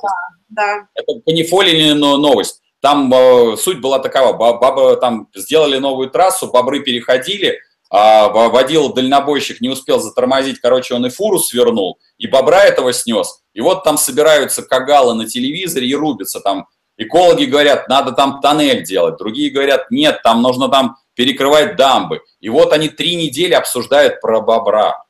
да. 0.50 0.88
Это 0.96 1.22
канифолия 1.26 1.94
новость. 1.96 2.62
Там 2.82 3.14
э, 3.14 3.58
суть 3.58 3.82
была 3.82 4.00
такова, 4.00 4.34
бабы 4.34 4.96
там 4.98 5.28
сделали 5.36 5.78
новую 5.78 6.10
трассу, 6.10 6.50
бобры 6.50 6.80
переходили, 6.82 7.60
а 7.90 8.28
водил 8.28 8.94
дальнобойщик 8.94 9.62
не 9.62 9.70
успел 9.70 10.00
затормозить, 10.00 10.60
короче, 10.60 10.94
он 10.94 11.06
и 11.06 11.10
фуру 11.10 11.40
свернул, 11.40 12.00
и 12.18 12.28
бобра 12.28 12.64
этого 12.64 12.94
снес. 12.94 13.42
И 13.54 13.62
вот 13.62 13.84
там 13.84 13.98
собираются 13.98 14.62
кагалы 14.62 15.16
на 15.16 15.28
телевизоре 15.28 15.88
и 15.88 15.96
рубятся 15.96 16.40
там. 16.40 16.68
Экологи 16.98 17.46
говорят, 17.46 17.88
надо 17.88 18.12
там 18.12 18.42
тоннель 18.42 18.84
делать, 18.84 19.18
другие 19.18 19.52
говорят, 19.52 19.90
нет, 19.90 20.22
там 20.22 20.42
нужно 20.42 20.70
там 20.70 20.98
перекрывать 21.16 21.76
дамбы. 21.78 22.22
И 22.42 22.50
вот 22.50 22.74
они 22.74 22.90
три 22.90 23.16
недели 23.16 23.54
обсуждают 23.54 24.22
про 24.22 24.42
бобра. 24.42 25.04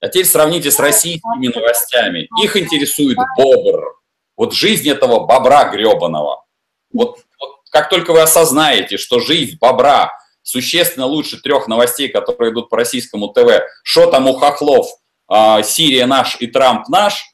А 0.00 0.08
теперь 0.08 0.26
сравните 0.26 0.70
с 0.70 0.78
российскими 0.78 1.48
новостями. 1.48 2.28
Их 2.42 2.56
интересует 2.56 3.18
бобр. 3.36 4.00
Вот 4.36 4.54
жизнь 4.54 4.88
этого 4.88 5.26
бобра 5.26 5.64
гребаного. 5.70 6.44
Вот, 6.92 7.18
вот 7.38 7.50
как 7.70 7.88
только 7.88 8.12
вы 8.12 8.22
осознаете, 8.22 8.96
что 8.96 9.20
жизнь 9.20 9.58
бобра 9.60 10.12
существенно 10.42 11.06
лучше 11.06 11.40
трех 11.40 11.68
новостей, 11.68 12.08
которые 12.08 12.52
идут 12.52 12.68
по 12.68 12.76
российскому 12.76 13.28
ТВ, 13.28 13.62
что 13.82 14.10
там 14.10 14.28
у 14.28 14.34
хохлов, 14.34 14.86
э, 15.30 15.62
Сирия 15.62 16.06
наш 16.06 16.36
и 16.40 16.46
Трамп 16.46 16.88
наш, 16.88 17.24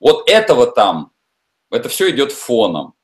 вот 0.00 0.28
этого 0.28 0.66
там, 0.66 1.12
это 1.70 1.88
все 1.88 2.10
идет 2.10 2.32
фоном. 2.32 2.94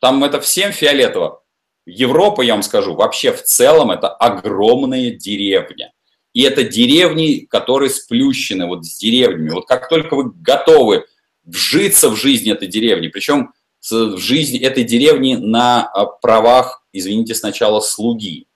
Там 0.00 0.24
это 0.24 0.40
всем 0.40 0.72
фиолетово. 0.72 1.42
Европа, 1.86 2.42
я 2.42 2.54
вам 2.54 2.62
скажу, 2.62 2.94
вообще 2.94 3.32
в 3.32 3.42
целом 3.42 3.90
это 3.90 4.08
огромная 4.08 5.10
деревня. 5.10 5.92
И 6.32 6.42
это 6.42 6.62
деревни, 6.62 7.46
которые 7.46 7.90
сплющены 7.90 8.66
вот 8.66 8.84
с 8.84 8.96
деревнями. 8.98 9.50
Вот 9.50 9.66
как 9.66 9.88
только 9.88 10.14
вы 10.14 10.30
готовы 10.32 11.06
вжиться 11.44 12.08
в 12.08 12.16
жизнь 12.16 12.50
этой 12.50 12.68
деревни, 12.68 13.08
причем 13.08 13.52
в 13.90 14.18
жизнь 14.18 14.58
этой 14.58 14.84
деревни 14.84 15.34
на 15.34 15.86
а, 15.86 16.06
правах, 16.06 16.84
извините, 16.92 17.34
сначала 17.34 17.80
слуги, 17.80 18.46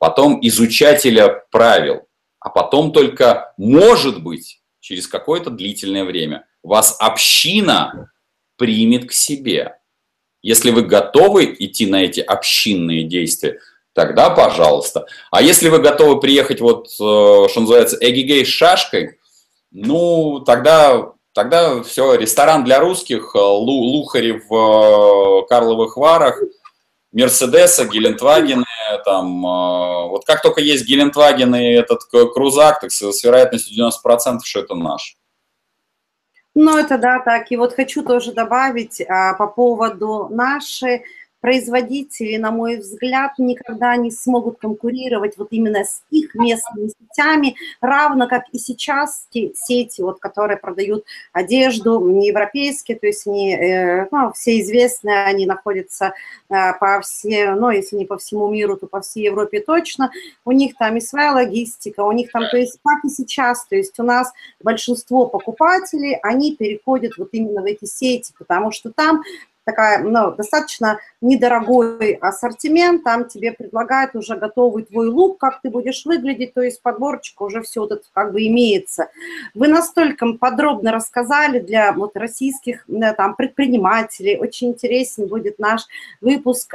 потом 0.00 0.38
изучателя 0.42 1.44
правил, 1.52 2.08
а 2.40 2.48
потом 2.48 2.90
только, 2.90 3.52
может 3.58 4.22
быть, 4.22 4.60
через 4.80 5.06
какое-то 5.06 5.50
длительное 5.50 6.04
время 6.04 6.46
вас 6.62 6.96
община 6.98 8.10
примет 8.56 9.08
к 9.08 9.12
себе. 9.12 9.76
Если 10.42 10.70
вы 10.70 10.82
готовы 10.82 11.54
идти 11.58 11.86
на 11.86 12.02
эти 12.02 12.20
общинные 12.20 13.04
действия, 13.04 13.60
тогда 13.92 14.30
пожалуйста. 14.30 15.06
А 15.30 15.42
если 15.42 15.68
вы 15.68 15.78
готовы 15.80 16.18
приехать 16.18 16.62
вот, 16.62 16.86
э, 16.86 16.88
что 16.96 17.60
называется, 17.60 17.98
эгигей 18.00 18.46
с 18.46 18.48
шашкой, 18.48 19.18
ну, 19.70 20.40
тогда 20.40 21.12
Тогда 21.32 21.80
все, 21.84 22.14
ресторан 22.14 22.64
для 22.64 22.80
русских, 22.80 23.36
э, 23.36 23.38
Лухари 23.38 24.32
в 24.32 25.44
э, 25.44 25.46
Карловых 25.48 25.96
Варах, 25.96 26.42
Мерседесы, 27.12 27.88
Гелендвагены, 27.88 28.64
там, 29.04 29.44
э, 29.44 30.08
вот 30.08 30.24
как 30.24 30.42
только 30.42 30.60
есть 30.60 30.86
Гелендваген 30.86 31.54
и 31.56 31.72
этот 31.72 32.04
крузак, 32.04 32.80
так 32.80 32.92
с 32.92 33.24
вероятностью 33.24 33.76
90%, 33.76 34.38
что 34.44 34.60
это 34.60 34.74
наш. 34.74 35.16
Ну, 36.54 36.76
это 36.76 36.98
да, 36.98 37.20
так. 37.20 37.50
И 37.50 37.56
вот 37.56 37.74
хочу 37.74 38.02
тоже 38.02 38.32
добавить 38.32 39.00
а, 39.00 39.34
по 39.34 39.46
поводу 39.46 40.28
нашей 40.30 41.04
производители, 41.40 42.36
на 42.36 42.50
мой 42.50 42.78
взгляд, 42.78 43.32
никогда 43.38 43.96
не 43.96 44.10
смогут 44.10 44.58
конкурировать 44.58 45.36
вот 45.38 45.48
именно 45.50 45.84
с 45.84 46.02
их 46.10 46.34
местными 46.34 46.88
сетями, 46.88 47.56
равно 47.80 48.28
как 48.28 48.44
и 48.52 48.58
сейчас 48.58 49.26
те 49.30 49.52
сети, 49.54 50.02
вот, 50.02 50.20
которые 50.20 50.58
продают 50.58 51.04
одежду, 51.32 52.00
не 52.10 52.28
европейские, 52.28 52.98
то 52.98 53.06
есть 53.06 53.26
они, 53.26 53.54
э, 53.54 54.06
ну, 54.10 54.32
все 54.32 54.60
известные, 54.60 55.24
они 55.24 55.46
находятся 55.46 56.14
э, 56.48 56.72
по 56.78 57.00
всей, 57.00 57.48
ну, 57.50 57.70
если 57.70 57.96
не 57.96 58.04
по 58.04 58.18
всему 58.18 58.48
миру, 58.48 58.76
то 58.76 58.86
по 58.86 59.00
всей 59.00 59.24
Европе 59.24 59.60
точно, 59.60 60.10
у 60.44 60.52
них 60.52 60.76
там 60.78 60.96
и 60.96 61.00
своя 61.00 61.32
логистика, 61.32 62.00
у 62.00 62.12
них 62.12 62.30
там, 62.32 62.44
то 62.50 62.56
есть 62.56 62.78
как 62.84 63.04
и 63.04 63.08
сейчас, 63.08 63.66
то 63.66 63.76
есть 63.76 63.98
у 63.98 64.02
нас 64.02 64.32
большинство 64.62 65.26
покупателей, 65.26 66.18
они 66.22 66.54
переходят 66.56 67.12
вот 67.16 67.28
именно 67.32 67.62
в 67.62 67.64
эти 67.64 67.86
сети, 67.86 68.32
потому 68.38 68.72
что 68.72 68.90
там 68.92 69.22
такая, 69.70 70.02
ну, 70.02 70.32
достаточно 70.32 70.98
недорогой 71.20 72.14
ассортимент, 72.14 73.04
там 73.04 73.28
тебе 73.28 73.52
предлагают 73.52 74.16
уже 74.16 74.36
готовый 74.36 74.84
твой 74.84 75.08
лук, 75.08 75.38
как 75.38 75.60
ты 75.60 75.70
будешь 75.70 76.04
выглядеть, 76.04 76.54
то 76.54 76.62
есть 76.62 76.82
подборочка 76.82 77.42
уже 77.42 77.62
все 77.62 77.80
вот 77.80 77.92
это 77.92 78.02
как 78.12 78.32
бы 78.32 78.46
имеется. 78.46 79.08
Вы 79.54 79.68
настолько 79.68 80.32
подробно 80.32 80.92
рассказали 80.92 81.60
для 81.60 81.92
вот 81.92 82.16
российских 82.16 82.86
там 83.16 83.36
предпринимателей, 83.36 84.38
очень 84.38 84.70
интересен 84.70 85.28
будет 85.28 85.58
наш 85.58 85.82
выпуск 86.20 86.74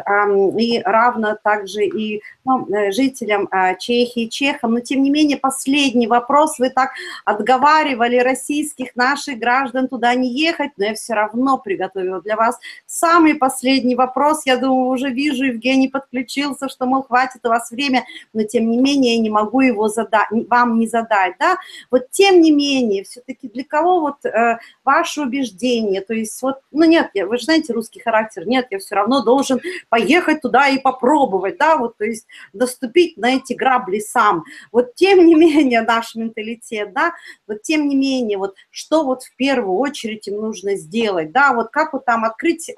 и 0.57 0.81
равно 0.85 1.37
также 1.41 1.85
и 1.85 2.21
ну, 2.45 2.67
э, 2.73 2.91
жителям 2.91 3.47
а, 3.51 3.73
Чехии, 3.73 4.27
чехам, 4.27 4.73
но 4.73 4.79
тем 4.79 5.01
не 5.01 5.09
менее 5.09 5.37
последний 5.37 6.07
вопрос, 6.07 6.59
вы 6.59 6.69
так 6.69 6.91
отговаривали 7.25 8.17
российских 8.17 8.95
наших 8.95 9.39
граждан 9.39 9.87
туда 9.87 10.13
не 10.13 10.31
ехать, 10.31 10.71
но 10.77 10.85
я 10.85 10.93
все 10.93 11.13
равно 11.13 11.57
приготовила 11.57 12.21
для 12.21 12.35
вас 12.35 12.59
самый 12.86 13.36
последний 13.36 13.95
вопрос. 13.95 14.45
Я 14.45 14.57
думаю, 14.57 14.89
уже 14.89 15.09
вижу, 15.09 15.45
Евгений 15.45 15.88
подключился, 15.88 16.69
что, 16.69 16.86
мол, 16.86 17.03
хватит 17.03 17.45
у 17.45 17.49
вас 17.49 17.71
время, 17.71 18.05
но 18.33 18.43
тем 18.43 18.69
не 18.69 18.77
менее 18.77 19.15
я 19.15 19.21
не 19.21 19.29
могу 19.29 19.61
его 19.61 19.88
задать, 19.88 20.27
вам 20.31 20.79
не 20.79 20.88
задать, 20.88 21.36
да. 21.39 21.57
Вот 21.91 22.11
тем 22.11 22.41
не 22.41 22.51
менее, 22.51 23.03
все-таки 23.03 23.47
для 23.47 23.63
кого 23.63 24.01
вот 24.01 24.25
э, 24.25 24.59
ваше 24.83 25.21
убеждение, 25.21 26.01
то 26.01 26.13
есть 26.13 26.41
вот, 26.41 26.59
ну 26.71 26.86
нет, 26.86 27.09
я, 27.13 27.27
вы 27.27 27.38
же 27.38 27.45
знаете 27.45 27.73
русский 27.73 27.99
характер, 27.99 28.47
нет, 28.47 28.67
я 28.69 28.79
все 28.79 28.95
равно 28.95 29.23
должен 29.23 29.59
поехать 29.89 30.41
туда 30.41 30.67
и 30.67 30.79
попробовать, 30.79 31.57
да, 31.57 31.77
вот, 31.77 31.97
то 31.97 32.05
есть 32.05 32.27
доступить 32.53 33.17
на 33.17 33.36
эти 33.36 33.53
грабли 33.53 33.99
сам. 33.99 34.43
Вот 34.71 34.95
тем 34.95 35.25
не 35.25 35.36
менее 35.36 35.81
наш 35.81 36.15
менталитет, 36.15 36.93
да, 36.93 37.13
вот 37.47 37.61
тем 37.61 37.88
не 37.88 37.95
менее, 37.95 38.38
вот 38.38 38.55
что 38.69 39.03
вот 39.03 39.23
в 39.23 39.36
первую 39.36 39.77
очередь 39.77 40.27
им 40.27 40.36
нужно 40.38 40.75
сделать, 40.75 41.31
да, 41.31 41.53
вот 41.53 41.69
как 41.69 41.93
вот 41.93 42.05
там 42.05 42.25
открыть, 42.25 42.69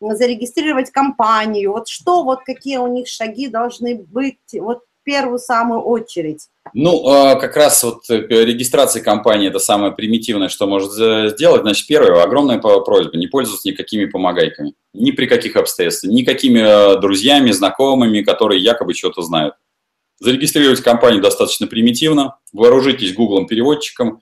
зарегистрировать 0.00 0.90
компанию, 0.90 1.72
вот 1.72 1.88
что, 1.88 2.24
вот 2.24 2.40
какие 2.44 2.78
у 2.78 2.86
них 2.86 3.08
шаги 3.08 3.48
должны 3.48 3.96
быть, 3.96 4.38
вот 4.54 4.78
в 4.78 5.04
первую 5.04 5.38
самую 5.38 5.80
очередь. 5.82 6.48
Ну, 6.72 7.06
а, 7.06 7.34
как 7.36 7.56
раз 7.56 7.82
вот 7.84 8.08
э, 8.08 8.16
регистрация 8.16 9.02
компании– 9.02 9.48
это 9.50 9.58
самое 9.58 9.92
примитивное, 9.92 10.48
что 10.48 10.66
может 10.66 10.92
сделать. 11.32 11.62
Значит, 11.62 11.86
первое, 11.86 12.22
огромная 12.22 12.58
просьба– 12.58 13.10
не 13.18 13.26
пользоваться 13.26 13.68
никакими 13.68 14.06
помогайками. 14.06 14.72
Ни 14.94 15.10
при 15.10 15.26
каких 15.26 15.56
обстоятельствах, 15.56 16.12
никакими 16.12 16.60
э, 16.60 17.00
друзьями, 17.00 17.50
знакомыми, 17.50 18.22
которые 18.22 18.62
якобы 18.62 18.94
что-то 18.94 19.20
знают. 19.22 19.54
Зарегистрировать 20.20 20.80
компанию 20.80 21.20
достаточно 21.20 21.66
примитивно, 21.66 22.38
вооружитесь 22.52 23.14
Гуглом 23.14 23.46
переводчиком 23.46 24.20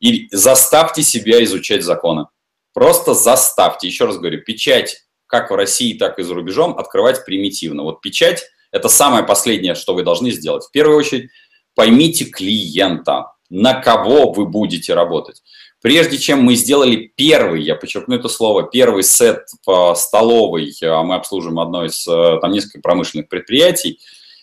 и 0.00 0.28
заставьте 0.30 1.02
себя 1.02 1.42
изучать 1.44 1.84
законы. 1.84 2.26
Просто 2.72 3.14
заставьте. 3.14 3.86
Еще 3.86 4.04
раз 4.04 4.18
говорю, 4.18 4.42
печать 4.42 5.04
как 5.26 5.50
в 5.50 5.54
России, 5.54 5.94
так 5.94 6.18
и 6.18 6.22
за 6.22 6.34
рубежом 6.34 6.78
открывать 6.78 7.24
примитивно. 7.24 7.82
Вот 7.84 8.00
печать– 8.00 8.44
это 8.70 8.88
самое 8.88 9.24
последнее, 9.24 9.74
что 9.74 9.94
вы 9.94 10.02
должны 10.02 10.30
сделать. 10.30 10.64
В 10.64 10.70
первую 10.70 10.98
очередь 10.98 11.30
поймите 11.74 12.26
клиента, 12.26 13.32
на 13.48 13.74
кого 13.74 14.32
вы 14.32 14.46
будете 14.46 14.94
работать. 14.94 15.42
Прежде 15.80 16.16
чем 16.16 16.42
мы 16.42 16.54
сделали 16.54 17.12
первый, 17.16 17.62
я 17.62 17.74
подчеркну 17.74 18.14
это 18.14 18.28
слово, 18.28 18.62
первый 18.62 19.02
сет 19.02 19.46
по 19.64 19.94
столовой, 19.94 20.72
а 20.82 21.02
мы 21.02 21.16
обслуживаем 21.16 21.58
одно 21.58 21.84
из 21.84 22.06
э, 22.06 22.38
там 22.40 22.52
несколько 22.52 22.80
промышленных 22.80 23.28
предприятий, 23.28 23.98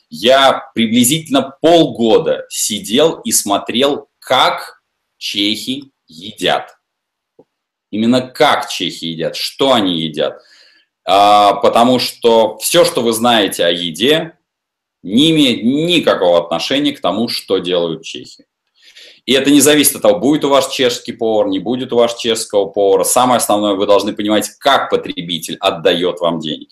я 0.10 0.70
приблизительно 0.74 1.56
полгода 1.62 2.46
сидел 2.50 3.22
и 3.22 3.32
смотрел, 3.32 4.10
как 4.20 4.82
чехи 5.18 5.92
едят. 6.08 6.79
Именно 7.92 8.22
как 8.22 8.70
чехи 8.70 9.06
едят, 9.06 9.36
что 9.36 9.74
они 9.74 10.00
едят. 10.00 10.42
А, 11.06 11.54
потому 11.56 12.00
что 12.00 12.58
все, 12.60 12.86
что 12.86 13.02
вы 13.02 13.14
знаете 13.14 13.66
о 13.66 13.72
еде, 13.72 14.38
не 15.02 15.32
имеет 15.32 15.64
никакого 15.64 16.38
отношения 16.44 16.92
к 16.92 17.02
тому, 17.02 17.30
что 17.30 17.58
делают 17.58 18.04
чехи. 18.04 18.46
И 19.26 19.34
это 19.34 19.52
не 19.52 19.62
зависит 19.62 19.96
от 19.96 20.02
того, 20.02 20.20
будет 20.20 20.44
у 20.44 20.50
вас 20.50 20.70
чешский 20.70 21.14
повар, 21.14 21.48
не 21.48 21.60
будет 21.60 21.94
у 21.94 21.98
вас 21.98 22.16
чешского 22.16 22.66
повара. 22.66 23.04
Самое 23.04 23.38
основное, 23.38 23.74
вы 23.74 23.86
должны 23.86 24.14
понимать, 24.14 24.50
как 24.60 24.90
потребитель 24.90 25.58
отдает 25.60 26.20
вам 26.20 26.40
деньги. 26.40 26.70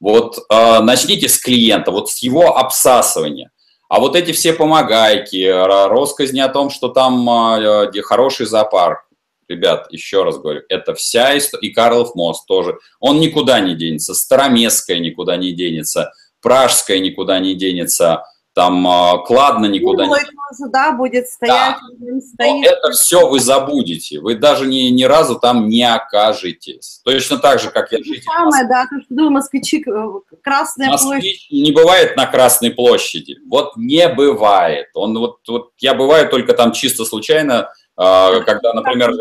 Вот 0.00 0.38
э, 0.38 0.80
начните 0.80 1.28
с 1.28 1.38
клиента, 1.38 1.90
вот 1.90 2.10
с 2.10 2.18
его 2.18 2.56
обсасывания. 2.56 3.50
А 3.88 4.00
вот 4.00 4.16
эти 4.16 4.32
все 4.32 4.52
помогайки, 4.52 5.44
россказни 5.88 6.40
о 6.40 6.48
том, 6.48 6.70
что 6.70 6.88
там 6.88 7.28
э, 7.28 8.02
хороший 8.02 8.46
зоопарк, 8.46 9.09
ребят, 9.50 9.86
еще 9.90 10.22
раз 10.22 10.38
говорю, 10.38 10.62
это 10.68 10.94
вся 10.94 11.36
история, 11.36 11.68
и 11.68 11.72
Карлов 11.72 12.14
мост 12.14 12.46
тоже, 12.46 12.78
он 13.00 13.20
никуда 13.20 13.60
не 13.60 13.74
денется, 13.74 14.14
Староместская 14.14 14.98
никуда 14.98 15.36
не 15.36 15.52
денется, 15.52 16.12
Пражская 16.40 17.00
никуда 17.00 17.38
не 17.38 17.54
денется, 17.54 18.24
там 18.54 18.86
а, 18.86 19.18
Кладно 19.18 19.66
никуда 19.66 20.06
ну, 20.06 20.16
не 20.16 20.20
денется. 20.22 20.68
да, 20.72 20.92
будет 20.92 21.28
стоять. 21.28 21.76
Да. 21.98 22.20
Стоит. 22.20 22.64
Но 22.64 22.66
это 22.66 22.90
все 22.92 23.28
вы 23.28 23.38
забудете, 23.38 24.20
вы 24.20 24.34
даже 24.34 24.66
ни, 24.66 24.90
ни 24.90 25.04
разу 25.04 25.38
там 25.38 25.68
не 25.68 25.82
окажетесь. 25.84 27.00
Точно 27.04 27.38
так 27.38 27.60
же, 27.60 27.70
как 27.70 27.92
я 27.92 27.98
житель. 27.98 28.22
Самое, 28.22 28.66
да, 28.66 28.86
то, 28.86 29.00
что 29.00 29.14
думаю, 29.14 29.30
москвичи, 29.32 29.84
э, 29.86 30.36
Красная 30.42 30.88
Москвич 30.88 31.48
площадь. 31.48 31.50
не 31.50 31.70
бывает 31.70 32.16
на 32.16 32.26
Красной 32.26 32.70
площади, 32.72 33.38
вот 33.48 33.76
не 33.76 34.08
бывает. 34.08 34.88
Он 34.94 35.16
вот, 35.16 35.38
вот 35.46 35.70
я 35.78 35.94
бываю 35.94 36.28
только 36.28 36.52
там 36.52 36.72
чисто 36.72 37.04
случайно, 37.04 37.68
когда, 38.00 38.72
например, 38.72 39.12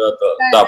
да, 0.54 0.68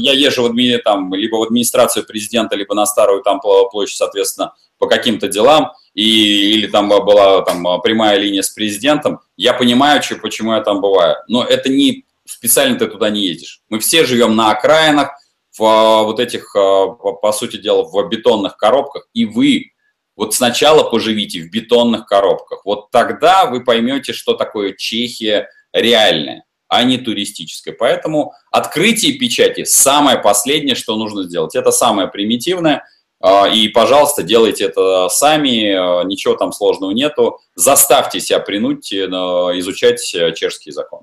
я 0.00 0.12
езжу 0.12 0.42
в 0.42 0.46
адми, 0.46 0.76
там, 0.78 1.14
либо 1.14 1.36
в 1.36 1.42
администрацию 1.42 2.04
президента, 2.04 2.56
либо 2.56 2.74
на 2.74 2.86
старую 2.86 3.22
там 3.22 3.40
площадь, 3.40 3.96
соответственно, 3.96 4.54
по 4.78 4.88
каким-то 4.88 5.28
делам, 5.28 5.72
и, 5.94 6.54
или 6.54 6.66
там 6.66 6.88
была 6.88 7.42
там 7.42 7.80
прямая 7.82 8.18
линия 8.18 8.42
с 8.42 8.50
президентом, 8.50 9.20
я 9.36 9.52
понимаю, 9.52 10.02
что, 10.02 10.16
почему 10.16 10.54
я 10.54 10.60
там 10.60 10.80
бываю. 10.80 11.16
Но 11.28 11.44
это 11.44 11.68
не 11.68 12.04
специально 12.24 12.78
ты 12.78 12.86
туда 12.86 13.10
не 13.10 13.26
едешь. 13.26 13.62
Мы 13.68 13.78
все 13.78 14.04
живем 14.04 14.34
на 14.34 14.50
окраинах, 14.50 15.10
в 15.56 15.64
а, 15.64 16.02
вот 16.02 16.18
этих, 16.18 16.54
а, 16.56 16.86
по 16.88 17.32
сути 17.32 17.56
дела, 17.58 17.84
в 17.84 18.08
бетонных 18.08 18.56
коробках, 18.56 19.08
и 19.12 19.24
вы 19.24 19.72
вот 20.16 20.34
сначала 20.34 20.88
поживите 20.88 21.40
в 21.40 21.50
бетонных 21.50 22.06
коробках. 22.06 22.64
Вот 22.64 22.90
тогда 22.90 23.46
вы 23.46 23.64
поймете, 23.64 24.12
что 24.12 24.34
такое 24.34 24.74
Чехия 24.76 25.48
реальная 25.72 26.44
а 26.72 26.84
не 26.84 26.96
туристической. 26.96 27.74
Поэтому 27.74 28.32
открытие 28.50 29.12
печати– 29.18 29.64
самое 29.66 30.18
последнее, 30.18 30.74
что 30.74 30.96
нужно 30.96 31.24
сделать. 31.24 31.54
Это 31.54 31.70
самое 31.70 32.08
примитивное. 32.08 32.86
А, 33.20 33.46
и, 33.46 33.68
пожалуйста, 33.68 34.22
делайте 34.22 34.64
это 34.64 35.10
сами, 35.10 35.70
а, 35.70 36.02
ничего 36.04 36.34
там 36.34 36.50
сложного 36.50 36.92
нету. 36.92 37.40
Заставьте 37.54 38.20
себя 38.20 38.40
принуть 38.40 38.90
э, 38.90 39.04
изучать 39.04 40.14
э, 40.14 40.32
чешский 40.32 40.70
закон. 40.70 41.02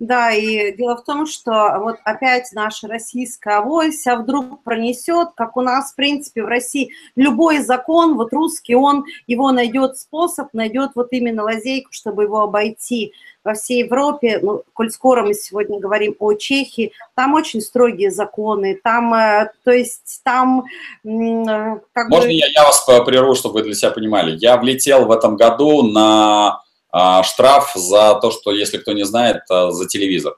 Да, 0.00 0.32
и 0.32 0.74
дело 0.76 0.96
в 0.96 1.04
том, 1.04 1.26
что 1.26 1.78
вот 1.80 1.96
опять 2.04 2.50
наша 2.52 2.88
российская 2.88 3.58
авось, 3.58 4.06
а 4.06 4.16
вдруг 4.16 4.62
пронесет, 4.64 5.28
как 5.36 5.58
у 5.58 5.60
нас, 5.60 5.92
в 5.92 5.96
принципе, 5.96 6.42
в 6.42 6.46
России 6.46 6.90
любой 7.16 7.58
закон, 7.58 8.16
вот 8.16 8.32
русский, 8.32 8.74
он 8.74 9.04
его 9.26 9.52
найдет 9.52 9.98
способ, 9.98 10.54
найдет 10.54 10.92
вот 10.94 11.08
именно 11.12 11.42
лазейку, 11.42 11.92
чтобы 11.92 12.22
его 12.22 12.40
обойти 12.40 13.12
во 13.44 13.54
всей 13.54 13.84
Европе, 13.84 14.38
ну, 14.42 14.62
коль 14.74 14.90
скоро 14.90 15.22
мы 15.22 15.34
сегодня 15.34 15.80
говорим 15.80 16.14
о 16.18 16.34
Чехии, 16.34 16.92
там 17.14 17.34
очень 17.34 17.60
строгие 17.60 18.10
законы, 18.10 18.78
там, 18.82 19.14
э, 19.14 19.50
то 19.64 19.70
есть 19.70 20.20
там... 20.24 20.64
Э, 21.04 21.80
как 21.92 22.08
Можно 22.08 22.28
бы... 22.28 22.32
я, 22.32 22.46
я 22.46 22.64
вас 22.64 22.84
прерву, 23.06 23.34
чтобы 23.34 23.54
вы 23.54 23.62
для 23.62 23.74
себя 23.74 23.90
понимали? 23.90 24.36
Я 24.36 24.56
влетел 24.58 25.06
в 25.06 25.10
этом 25.10 25.36
году 25.36 25.82
на 25.82 26.60
а, 26.92 27.22
штраф 27.22 27.72
за 27.74 28.18
то, 28.20 28.30
что, 28.30 28.50
если 28.50 28.78
кто 28.78 28.92
не 28.92 29.04
знает, 29.04 29.42
а, 29.48 29.70
за 29.70 29.86
телевизор. 29.86 30.36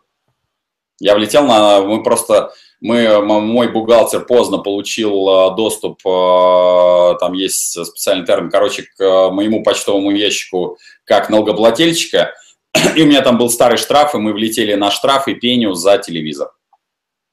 Я 1.01 1.15
влетел 1.15 1.45
на... 1.47 1.81
Мы 1.81 2.03
просто... 2.03 2.53
Мы, 2.85 3.21
мой 3.23 3.69
бухгалтер 3.69 4.25
поздно 4.25 4.59
получил 4.59 5.55
доступ, 5.55 6.03
там 6.03 7.33
есть 7.33 7.79
специальный 7.87 8.27
термин, 8.27 8.51
короче, 8.51 8.83
к 8.99 9.31
моему 9.31 9.63
почтовому 9.63 10.11
ящику 10.11 10.79
как 11.05 11.31
налогоплательщика, 11.31 12.35
и 12.97 13.03
у 13.03 13.07
меня 13.07 13.23
там 13.23 13.39
был 13.39 13.51
старый 13.51 13.79
штраф, 13.79 14.15
и 14.15 14.19
мы 14.19 14.33
влетели 14.33 14.75
на 14.75 14.91
штраф 14.91 15.29
и 15.29 15.35
пеню 15.35 15.75
за 15.75 15.99
телевизор. 15.99 16.53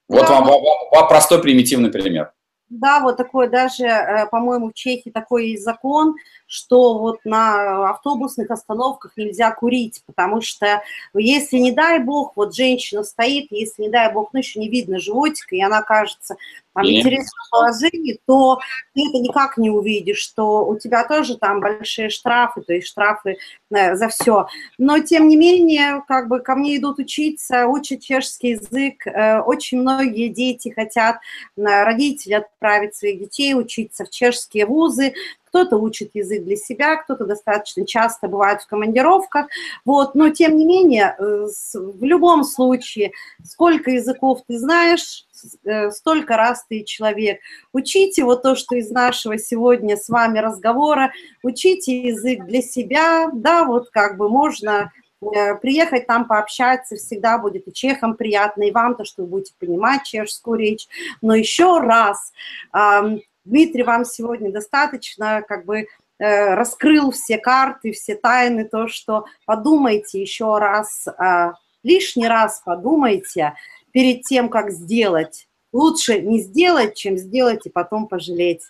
Вот 0.08 0.28
да. 0.28 0.42
вам, 0.42 0.46
вам, 0.46 0.62
вам 0.92 1.08
простой 1.08 1.42
примитивный 1.42 1.92
пример. 1.92 2.32
Да, 2.70 3.00
вот 3.00 3.18
такой 3.18 3.50
даже, 3.50 3.86
э, 3.86 4.28
по-моему, 4.30 4.70
в 4.70 4.74
Чехии 4.74 5.10
такой 5.10 5.50
есть 5.50 5.64
закон, 5.64 6.16
что 6.50 6.98
вот 6.98 7.20
на 7.26 7.92
автобусных 7.92 8.50
остановках 8.50 9.12
нельзя 9.16 9.52
курить, 9.52 10.02
потому 10.08 10.42
что 10.42 10.82
если, 11.14 11.58
не 11.58 11.72
дай 11.72 12.00
бог, 12.00 12.34
вот 12.36 12.56
женщина 12.56 13.04
стоит, 13.04 13.48
если, 13.52 13.84
не 13.84 13.90
дай 13.90 14.12
бог, 14.12 14.32
ну, 14.34 14.40
еще 14.40 14.60
не 14.60 14.68
видно 14.68 14.98
животика, 14.98 15.56
и 15.56 15.62
она 15.62 15.84
кажется 15.84 16.38
там, 16.74 16.86
в 16.86 16.90
интересном 16.90 17.46
положении, 17.52 18.20
то 18.26 18.60
ты 18.96 19.02
это 19.08 19.20
никак 19.20 19.58
не 19.58 19.70
увидишь, 19.70 20.18
что 20.18 20.66
у 20.66 20.78
тебя 20.78 21.08
тоже 21.08 21.38
там 21.38 21.60
большие 21.60 22.10
штрафы, 22.10 22.62
то 22.62 22.74
есть 22.74 22.88
штрафы 22.88 23.38
э, 23.72 23.96
за 23.96 24.08
все. 24.08 24.48
Но, 24.80 25.00
тем 25.00 25.28
не 25.28 25.36
менее, 25.36 26.04
как 26.08 26.30
бы 26.30 26.40
ко 26.40 26.56
мне 26.56 26.78
идут 26.78 26.98
учиться, 26.98 27.68
учат 27.68 28.02
чешский 28.02 28.50
язык, 28.50 29.06
э, 29.06 29.40
очень 29.42 29.82
многие 29.82 30.30
дети 30.30 30.70
хотят, 30.70 31.18
э, 31.18 31.62
родители 31.84 32.34
отправить 32.34 32.96
своих 32.96 33.20
детей 33.20 33.54
учиться 33.54 34.06
в 34.06 34.10
чешские 34.10 34.66
вузы, 34.66 35.14
кто-то 35.50 35.78
учит 35.78 36.12
язык 36.14 36.44
для 36.44 36.56
себя, 36.56 36.96
кто-то 36.96 37.26
достаточно 37.26 37.86
часто 37.86 38.28
бывает 38.28 38.62
в 38.62 38.68
командировках, 38.68 39.48
вот, 39.84 40.16
но 40.16 40.30
тем 40.30 40.56
не 40.56 40.66
менее, 40.66 41.16
э, 41.18 41.48
в 41.74 42.04
любом 42.04 42.44
случае, 42.44 43.12
сколько 43.44 43.92
языков 43.92 44.42
ты 44.48 44.58
знаешь, 44.58 45.26
э, 45.66 45.92
столько 45.92 46.38
раз 46.38 46.66
ты 46.70 46.84
человек. 46.84 47.40
Учите 47.74 48.24
вот 48.24 48.44
то, 48.44 48.56
что 48.56 48.76
из 48.76 48.92
нашего 48.92 49.38
сегодня 49.38 49.98
с 49.98 50.08
вами 50.10 50.40
разговора, 50.40 51.12
учите 51.44 52.00
язык 52.02 52.46
для 52.46 52.62
себя, 52.62 53.30
да, 53.34 53.66
вот 53.66 53.90
как 53.90 54.18
бы 54.18 54.30
можно 54.30 54.92
э, 55.22 55.56
приехать 55.56 56.06
там 56.08 56.28
пообщаться, 56.28 56.96
всегда 56.96 57.38
будет 57.40 57.68
и 57.68 57.74
чехам 57.74 58.16
приятно, 58.16 58.64
и 58.64 58.72
вам 58.72 58.96
то, 58.96 59.04
что 59.04 59.24
вы 59.24 59.30
будете 59.30 59.54
понимать 59.60 60.04
чешскую 60.04 60.60
речь. 60.60 60.88
Но 61.22 61.34
еще 61.36 61.80
раз, 61.80 62.32
Дмитрий 63.50 63.84
вам 63.84 64.06
сегодня 64.06 64.52
достаточно 64.52 65.42
как 65.42 65.66
бы 65.66 65.88
э, 66.20 66.54
раскрыл 66.54 67.12
все 67.12 67.40
карты, 67.40 67.92
все 67.92 68.16
тайны, 68.16 68.66
то, 68.66 68.88
что 68.88 69.26
подумайте 69.46 70.22
еще 70.22 70.60
раз, 70.60 71.08
э, 71.08 71.54
лишний 71.82 72.28
раз 72.28 72.62
подумайте 72.64 73.56
перед 73.92 74.22
тем, 74.22 74.50
как 74.50 74.70
сделать. 74.70 75.49
Лучше 75.72 76.20
не 76.20 76.40
сделать, 76.40 76.96
чем 76.96 77.18
сделать 77.18 77.66
и 77.66 77.70
потом 77.70 78.08
пожалеть. 78.08 78.64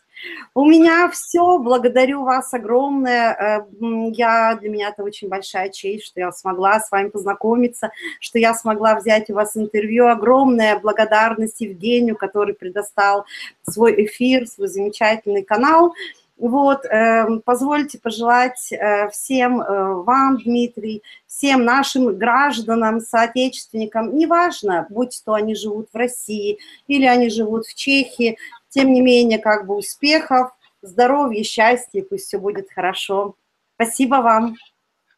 У 0.53 0.65
меня 0.65 1.09
все. 1.09 1.57
Благодарю 1.59 2.23
вас 2.23 2.53
огромное. 2.53 3.33
Э, 3.33 3.65
я, 4.11 4.55
для 4.55 4.69
меня 4.69 4.89
это 4.89 5.03
очень 5.03 5.29
большая 5.29 5.69
честь, 5.69 6.05
что 6.05 6.19
я 6.19 6.31
смогла 6.31 6.79
с 6.79 6.91
вами 6.91 7.09
познакомиться, 7.09 7.91
что 8.19 8.37
я 8.37 8.53
смогла 8.53 8.95
взять 8.95 9.29
у 9.29 9.35
вас 9.35 9.55
интервью. 9.55 10.07
Огромная 10.07 10.77
благодарность 10.79 11.61
Евгению, 11.61 12.17
который 12.17 12.53
предоставил 12.53 13.23
свой 13.67 14.05
эфир, 14.05 14.45
свой 14.47 14.67
замечательный 14.67 15.43
канал. 15.43 15.93
Вот, 16.39 16.85
э, 16.85 17.27
позвольте 17.43 17.99
пожелать 17.99 18.71
э, 18.71 19.09
всем 19.09 19.61
э, 19.61 19.93
вам, 20.03 20.37
Дмитрий, 20.37 21.03
всем 21.27 21.65
нашим 21.65 22.17
гражданам, 22.17 23.01
соотечественникам, 23.01 24.15
неважно, 24.15 24.87
будь 24.89 25.21
то 25.25 25.33
они 25.33 25.53
живут 25.53 25.89
в 25.91 25.97
России 25.97 26.59
или 26.87 27.05
они 27.05 27.29
живут 27.29 27.65
в 27.65 27.75
Чехии, 27.75 28.37
тем 28.69 28.93
не 28.93 29.01
менее, 29.01 29.37
как 29.37 29.67
бы 29.67 29.75
успехов, 29.75 30.51
здоровья, 30.81 31.43
счастья, 31.43 32.05
пусть 32.09 32.27
все 32.27 32.39
будет 32.39 32.69
хорошо. 32.73 33.35
Спасибо 33.75 34.15
вам. 34.15 34.55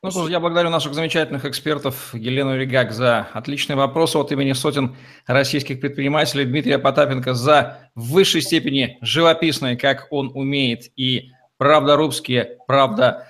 Ну 0.03 0.09
что 0.09 0.25
ж, 0.25 0.31
я 0.31 0.39
благодарю 0.39 0.71
наших 0.71 0.95
замечательных 0.95 1.45
экспертов 1.45 2.15
Елену 2.15 2.57
Ригак 2.57 2.91
за 2.91 3.27
отличные 3.33 3.77
вопросы 3.77 4.17
от 4.17 4.31
имени 4.31 4.53
сотен 4.53 4.95
российских 5.27 5.79
предпринимателей, 5.79 6.45
Дмитрия 6.45 6.79
Потапенко 6.79 7.35
за 7.35 7.91
в 7.93 8.13
высшей 8.13 8.41
степени 8.41 8.97
живописные, 9.01 9.77
как 9.77 10.07
он 10.09 10.31
умеет, 10.33 10.91
и 10.95 11.29
правдорубские, 11.57 12.57
правда 12.65 13.27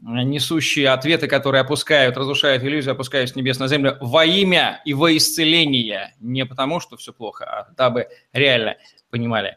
несущие 0.00 0.90
ответы, 0.90 1.28
которые 1.28 1.62
опускают, 1.62 2.18
разрушают 2.18 2.62
иллюзию, 2.62 2.92
опускают 2.92 3.30
с 3.30 3.34
небес 3.34 3.58
на 3.58 3.68
землю 3.68 3.96
во 4.02 4.26
имя 4.26 4.82
и 4.84 4.92
во 4.92 5.16
исцеление. 5.16 6.14
Не 6.20 6.44
потому, 6.44 6.80
что 6.80 6.98
все 6.98 7.14
плохо, 7.14 7.46
а 7.46 7.72
дабы 7.74 8.08
реально 8.34 8.76
понимали. 9.08 9.56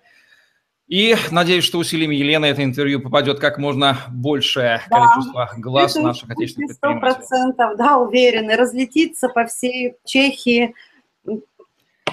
И 0.88 1.16
надеюсь, 1.32 1.64
что 1.64 1.80
усилиями 1.80 2.16
Елены 2.16 2.46
это 2.46 2.64
интервью 2.64 3.02
попадет 3.02 3.40
как 3.40 3.58
можно 3.58 3.98
большее 4.10 4.82
да, 4.90 5.00
количество 5.00 5.50
глаз 5.58 5.96
наших 5.96 6.30
отечественных 6.30 6.70
предпринимателей. 6.80 7.12
Сто 7.12 7.28
процентов, 7.28 7.78
да, 7.78 7.98
уверены, 7.98 8.56
разлетится 8.56 9.30
по 9.30 9.46
всей 9.46 9.96
Чехии. 10.06 10.76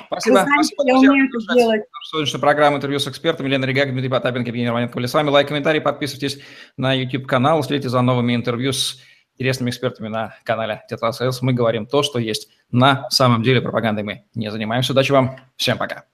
Спасибо. 0.07 0.43
Знаете, 0.43 0.75
спасибо, 0.75 1.29
друзья. 1.31 1.83
Сегодняшняя 2.11 2.39
программа 2.41 2.77
интервью 2.77 2.99
с 2.99 3.09
экспертами. 3.09 3.49
Елена 3.49 3.65
Регак, 3.67 3.91
Дмитрий 3.91 4.11
Потапенко, 4.11 4.49
Евгений 4.49 4.69
Романенко 4.69 4.95
были 4.95 5.07
с 5.07 5.15
вами. 5.15 5.29
Лайк, 5.29 5.49
комментарий, 5.49 5.81
подписывайтесь 5.81 6.39
на 6.77 6.95
YouTube-канал, 6.95 7.63
следите 7.63 7.91
за 7.91 8.01
новыми 8.01 8.35
интервью 8.35 8.73
с 8.73 8.99
интересными 9.35 9.71
экспертами 9.71 10.09
на 10.09 10.35
канале 10.45 10.83
Tetrasales. 10.89 11.43
Мы 11.43 11.53
говорим 11.53 11.87
то, 11.87 12.03
что 12.03 12.19
есть 12.19 12.49
на 12.71 13.09
самом 13.11 13.43
деле 13.43 13.61
пропагандой 13.61 14.05
мы 14.05 14.25
не 14.35 14.51
занимаемся. 14.51 14.93
Удачи 14.93 15.13
вам. 15.13 15.37
Всем 15.57 15.79
пока. 15.79 16.05